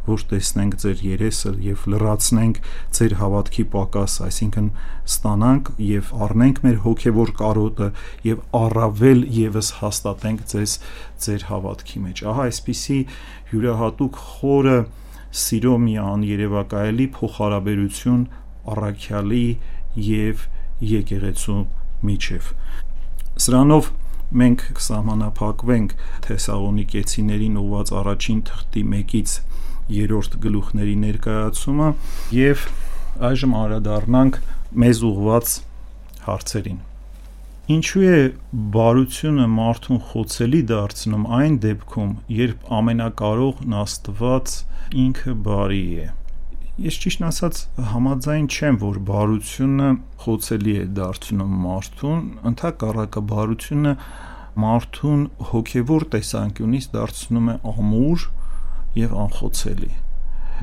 որ 0.09 0.23
տեսնենք 0.31 0.77
ձեր 0.83 1.01
երեսը 1.05 1.51
եւ 1.65 1.83
լրացնենք 1.93 2.61
ձեր 2.97 3.15
հավատքի 3.19 3.65
պակասը, 3.75 4.21
այսինքն 4.29 4.71
ստանանք 5.13 5.71
եւ 5.85 6.13
առնենք 6.29 6.61
մեր 6.65 6.79
հոգեվոր 6.87 7.33
կարոտը 7.43 7.89
եւ 8.29 8.41
առավել 8.63 9.21
եւս 9.39 9.71
հաստատենք 9.83 10.47
ձեզ 10.53 10.77
ձեր 11.27 11.47
հավատքի 11.51 12.03
մեջ։ 12.07 12.25
Ահա 12.33 12.49
այսպիսի 12.49 12.99
յուրահատուկ 13.53 14.21
խորը 14.29 14.79
սիրո 15.29 15.75
մի 15.85 15.95
աներևակայելի 16.09 17.07
փոխհարաբերություն 17.19 18.23
առաքյալի 18.73 19.47
եւ 20.09 20.45
եկեղեցու 20.89 21.61
միջև։ 22.09 22.53
Սրանով 23.45 23.91
մենք 24.43 24.65
կսահմանափակվենք 24.79 25.95
Թեսաղոնիկեցիներին 26.27 27.57
ուղված 27.63 27.93
առաջին 28.03 28.43
թղթի 28.49 28.83
1-ից 28.89 29.37
3-րդ 29.89 30.37
գլուխների 30.45 30.97
ներկայացումը 31.05 31.89
եւ 32.39 32.67
այժմ 33.29 33.57
անդրադառնանք 33.63 34.39
մեզ 34.85 35.01
ուղված 35.09 35.55
հարցերին։ 36.29 36.85
Ինչու 37.69 38.05
է 38.09 38.21
բարությունը 38.75 39.49
մարդուն 39.55 39.99
խոցելի 40.11 40.61
դարձնում 40.71 41.27
այն 41.39 41.59
դեպքում, 41.65 42.15
երբ 42.39 42.71
ամենակարողն 42.79 43.77
Աստված 43.83 44.55
ինքը 45.05 45.35
բարի 45.49 45.85
է։ 46.05 46.09
Ես 46.79 46.95
ճիշտ 47.03 47.23
ասած 47.27 47.61
համաձայն 47.91 48.45
չեմ, 48.55 48.77
որ 48.79 48.99
բարությունը 49.09 49.87
խոցելի 50.23 50.75
է 50.79 50.83
դարձնում 50.95 51.57
մարդուն, 51.65 52.21
ընդհակառակը 52.51 53.23
բարությունը 53.33 53.95
մարդուն 54.63 55.25
հոգևոր 55.49 56.07
տեսանկյունից 56.13 56.87
դարձնում 56.93 57.49
է 57.51 57.57
ամուր 57.73 58.27
եւ 59.01 59.17
անխոցելի 59.25 59.91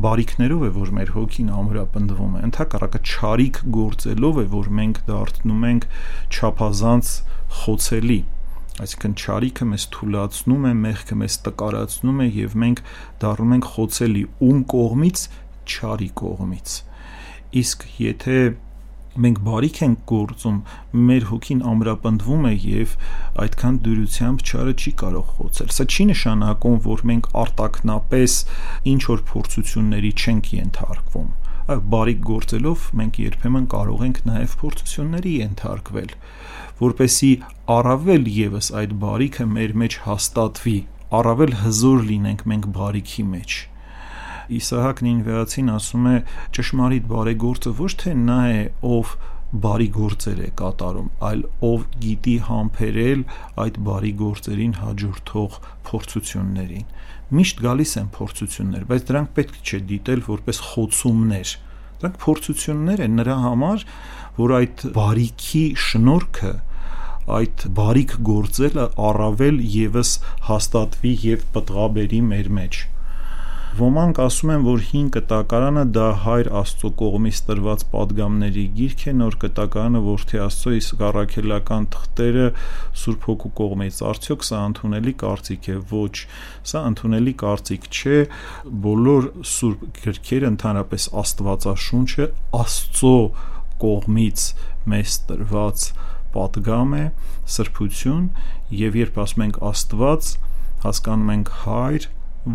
բարիքներով 0.06 0.64
է 0.64 0.72
որ 0.76 0.94
մեր 0.96 1.12
հոգին 1.18 1.52
ամրապնդվում 1.56 2.40
է 2.40 2.46
ընդհակառակը 2.48 3.04
ճարիք 3.12 3.60
գործելով 3.76 4.40
է 4.40 4.48
որ 4.56 4.72
մենք 4.80 5.04
դարձնում 5.12 5.68
ենք 5.72 5.90
չափազանց 6.32 7.12
խոցելի 7.60 8.20
այսինքն 8.76 9.14
ճարիքը 9.22 9.66
մեզ 9.72 9.84
թուլացնում 9.96 10.66
է 10.68 10.72
մեղքը 10.82 11.16
մեզ 11.22 11.36
տկարացնում 11.46 12.18
է 12.20 12.26
եւ 12.36 12.56
մենք 12.64 12.82
դառնում 13.22 13.54
ենք 13.56 13.68
խոցելի 13.76 14.24
ում 14.44 14.58
կողմից 14.74 15.22
չարի 15.66 16.12
կողմից 16.22 16.76
իսկ 17.56 17.84
եթե 18.02 18.38
մենք 19.24 19.38
բարիք 19.46 19.78
ենք 19.86 20.00
գործում, 20.12 20.56
մեր 21.10 21.26
հոգին 21.30 21.60
ամրապնդվում 21.72 22.48
է 22.50 22.54
եւ 22.66 22.96
այդքան 23.44 23.76
դյուրությամբ 23.86 24.42
չարը 24.50 24.74
չի 24.76 24.92
կարող 25.02 25.30
խոցել։ 25.38 25.70
Սա 25.76 25.86
չի 25.96 26.08
նշանակում, 26.10 26.76
որ 26.88 27.04
մենք 27.12 27.30
արտակնապես 27.44 28.36
ինչ 28.92 29.02
որ 29.12 29.24
փորձությունների 29.32 30.12
չենք 30.20 30.50
ենթարկվում։ 30.56 31.30
բարիք 31.96 32.20
գործելով 32.30 32.84
մենք 33.00 33.16
երբեմն 33.24 33.70
կարող 33.74 34.04
ենք 34.06 34.20
նաև 34.30 34.58
փորձությունների 34.62 35.32
ենթարկվել, 35.46 36.12
որպեսի 36.84 37.32
առավել 37.76 38.28
եւս 38.36 38.68
այդ 38.84 38.98
բարիքը 39.06 39.48
մեր 39.56 39.74
մեջ 39.82 39.98
հաստատվի, 40.06 40.76
առավել 41.22 41.56
հզոր 41.64 42.06
լինենք 42.12 42.46
մենք 42.52 42.70
բարիքի 42.76 43.26
մեջ 43.32 43.58
Իսահակ 44.56 45.02
Նինվեացին 45.06 45.72
ասում 45.76 46.10
է 46.12 46.18
ճշմարիտ 46.58 47.08
բարեգործը 47.12 47.72
ոչ 47.80 47.92
թե 48.02 48.14
նա 48.26 48.42
է, 48.56 48.62
ով 48.86 49.16
բարի 49.66 49.88
գործեր 49.96 50.40
է 50.46 50.50
կատարում, 50.60 51.10
այլ 51.30 51.42
ով 51.66 51.84
գիտի 52.04 52.36
համբերել 52.48 53.22
այդ 53.66 53.78
բարի 53.88 54.12
գործերին 54.22 54.74
հաջորդող 54.82 55.60
փորձություններին։ 55.90 56.88
Միշտ 57.36 57.62
գալիս 57.66 57.94
են 58.02 58.10
փորձություններ, 58.16 58.88
բայց 58.90 59.06
դրանք 59.10 59.32
պետք 59.38 59.60
չէ 59.66 59.80
դիտել 59.92 60.24
որպես 60.30 60.62
խոցումներ։ 60.70 61.54
Դրանք 62.02 62.18
փորձություններ 62.26 63.06
են 63.06 63.16
նրա 63.22 63.38
համար, 63.46 63.86
որ 64.36 64.56
այդ 64.60 64.84
բարիքի 64.98 65.66
շնորհքը 65.86 66.54
այդ 67.36 67.64
բարիք 67.80 68.18
գործելը 68.28 68.90
առավել 69.10 69.64
եւս 69.76 70.12
հաստատվի 70.50 71.14
եւ 71.26 71.48
պտղաբերի 71.56 72.20
մեր 72.34 72.52
մեջ 72.60 72.84
Ոմանք 73.76 74.20
ասում 74.24 74.52
են, 74.54 74.62
որ 74.64 74.84
հին 74.88 75.08
կտակարանը 75.12 75.82
դա 75.96 76.04
հայր 76.24 76.48
Աստծո 76.62 76.90
կողմից 77.02 77.40
տրված 77.48 77.82
падգամների 77.92 78.64
գիրք 78.78 79.02
է, 79.10 79.14
նոր 79.20 79.36
կտակարանը 79.42 80.02
Որդի 80.06 80.40
Աստծո, 80.46 80.74
իսկ 80.78 81.04
առաքելական 81.08 81.88
թղթերը 81.96 82.46
Սուրբ 83.02 83.28
Հոգու 83.30 83.52
կողմից։ 83.60 84.00
Արդյոք 84.12 84.48
սա 84.48 84.62
ընդունելի 84.70 85.14
կարծիք 85.26 85.70
է։ 85.74 85.78
Ոչ, 85.92 86.16
սա 86.72 86.84
ընդունելի 86.92 87.36
կարծիք 87.44 87.90
չէ։ 87.92 88.20
Բոլոր 88.86 89.30
Սուրբ 89.52 89.86
գրքերը 90.06 90.52
ընդհանրապես 90.56 91.12
Աստվածաշունչը 91.26 92.32
Աստծո 92.64 93.16
կողմից 93.84 94.50
մեզ 94.96 95.22
տրված 95.28 95.90
падգամ 96.36 96.96
է, 96.96 97.06
սրբություն, 97.58 98.28
եւ 98.88 99.02
երբ 99.04 99.24
ասում 99.26 99.50
ենք 99.50 99.64
Աստված, 99.76 100.36
հասկանում 100.86 101.34
ենք 101.36 101.58
հայր, 101.66 102.08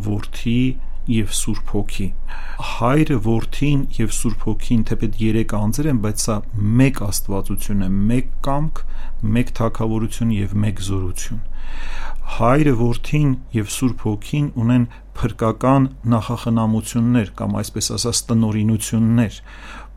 որդի 0.07 0.61
եւ 1.11 1.35
Սուրբ 1.37 1.71
Հոգի։ 1.75 2.07
Հայրը, 2.71 3.17
Որդին 3.27 3.83
եւ 3.99 4.15
Սուրբ 4.17 4.47
Հոգին 4.47 4.83
թեպետ 4.91 5.21
երեք 5.25 5.55
անձեր 5.61 5.89
են, 5.91 6.01
բայց 6.05 6.25
սա 6.27 6.37
մեկ 6.81 7.01
Աստվածություն 7.07 7.85
է, 7.87 7.89
մեկ 8.11 8.33
կամք, 8.47 8.83
մեկ 9.37 9.53
թակավորություն 9.61 10.35
եւ 10.37 10.57
մեկ 10.65 10.83
զորություն։ 10.91 11.41
Հայրը, 12.41 12.75
Որդին 12.81 13.31
եւ 13.57 13.71
Սուրբ 13.75 14.05
Հոգին 14.07 14.51
ունեն 14.65 14.85
փրկական 15.21 15.89
նախախնամություններ 16.15 17.33
կամ 17.41 17.57
այսպես 17.61 17.91
ասած 17.97 18.21
տնորինություններ, 18.31 19.41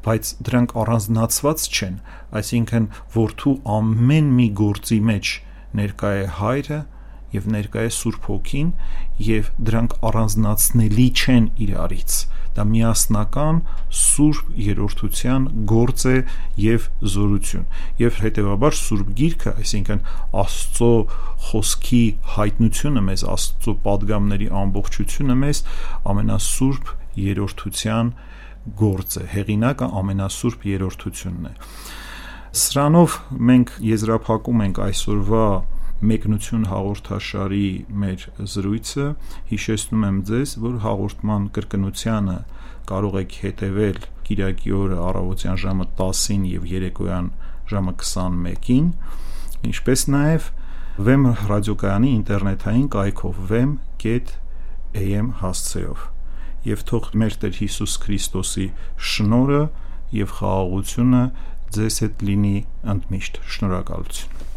բայց 0.04 0.32
դրանք 0.47 0.73
առանձնացված 0.84 1.67
չեն, 1.73 1.99
այսինքն 2.39 2.88
որդու 3.13 3.54
ամեն 3.78 4.34
մի 4.39 4.47
գործի 4.60 4.99
մեջ 5.10 5.32
ներկա 5.80 6.12
է 6.23 6.26
հայրը, 6.39 6.80
եւ 7.33 7.49
ներկա 7.53 7.83
է 7.87 7.91
Սուրբ 7.97 8.27
Հոգին 8.29 8.69
եւ 9.27 9.49
դրանք 9.69 9.95
առանձնացնելի 10.09 11.07
չեն 11.23 11.47
իրարից։ 11.65 12.17
Դա 12.53 12.65
միասնական 12.69 13.61
Սուրբ 13.97 14.49
երրորդության 14.67 15.47
գործ 15.69 16.03
է 16.09 16.17
եւ 16.63 16.85
զորություն։ 17.13 17.65
Եվ 18.03 18.19
հետեւաբար 18.23 18.77
Սուրբ 18.79 19.09
Գիրքը, 19.19 19.53
այսինքն 19.63 20.03
Աստծո 20.43 20.91
խոսքի 21.47 22.03
հայտնությունը 22.35 23.03
մեզ, 23.09 23.25
Աստծո 23.33 23.75
падգամների 23.87 24.51
ամբողջությունը 24.61 25.39
մեզ 25.43 25.63
ամենասուրբ 26.13 26.93
երրորդության 27.23 28.13
գործ 28.83 29.17
է։ 29.19 29.25
Հեղինակը 29.33 29.89
ամենասուրբ 30.03 30.65
երրորդությունն 30.69 31.49
է։ 31.49 31.53
Սրանով 32.53 33.15
մենք 33.49 33.71
եզրափակում 33.81 34.59
ենք 34.67 34.79
այսօրվա 34.83 35.45
մեկնություն 36.03 36.65
հաղորդաշարի 36.67 37.67
մեր 38.03 38.23
զրույցը 38.53 39.05
հիշեցնում 39.51 40.03
եմ 40.07 40.17
ձեզ, 40.29 40.55
որ 40.63 40.75
հաղորդման 40.83 41.45
կրկնությանը 41.55 42.35
կարող 42.89 43.15
եք 43.21 43.37
հետևել 43.43 43.99
Կիրակի 44.27 44.73
օրը 44.79 44.97
առավոտյան 45.03 45.61
ժամը 45.63 45.87
10-ին 46.01 46.43
եւ 46.49 46.67
երեկոյան 46.73 47.29
ժամը 47.71 47.95
21-ին, 48.03 48.91
ինչպես 49.71 50.05
նաեւ 50.17 50.49
Վեմ 50.93 51.23
ռադիոկայանի 51.49 52.09
ինտերնետային 52.19 52.89
կայքով 52.93 53.39
vem.am 53.49 55.31
հասցեով 55.39 56.03
եւ 56.67 56.85
թող 56.91 57.09
մեր 57.23 57.39
Տեր 57.43 57.57
Հիսուս 57.63 57.97
Քրիստոսի 58.05 58.69
շնորհը 59.13 59.65
եւ 60.19 60.37
խաղաղությունը 60.39 61.25
ձեզ 61.79 62.01
հետ 62.05 62.25
լինի 62.29 62.57
ընդմիշտ 62.93 63.45
շնորհակալություն 63.55 64.52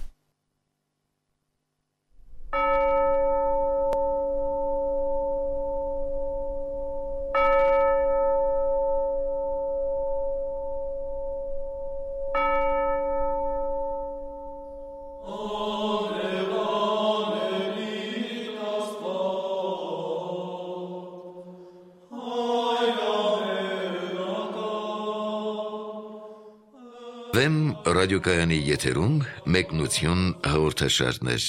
ռադիոկայանի 28.27 28.57
եթերում 28.67 29.13
մեկնություն 29.55 30.23
հաղորդաշարներ։ 30.51 31.45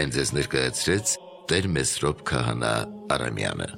Այն 0.00 0.14
ձեզ 0.16 0.32
ներկայացրեց 0.40 1.12
Տեր 1.52 1.68
Մեսրոպ 1.76 2.24
Քահանա 2.32 2.72
Արամյանը։ 3.14 3.70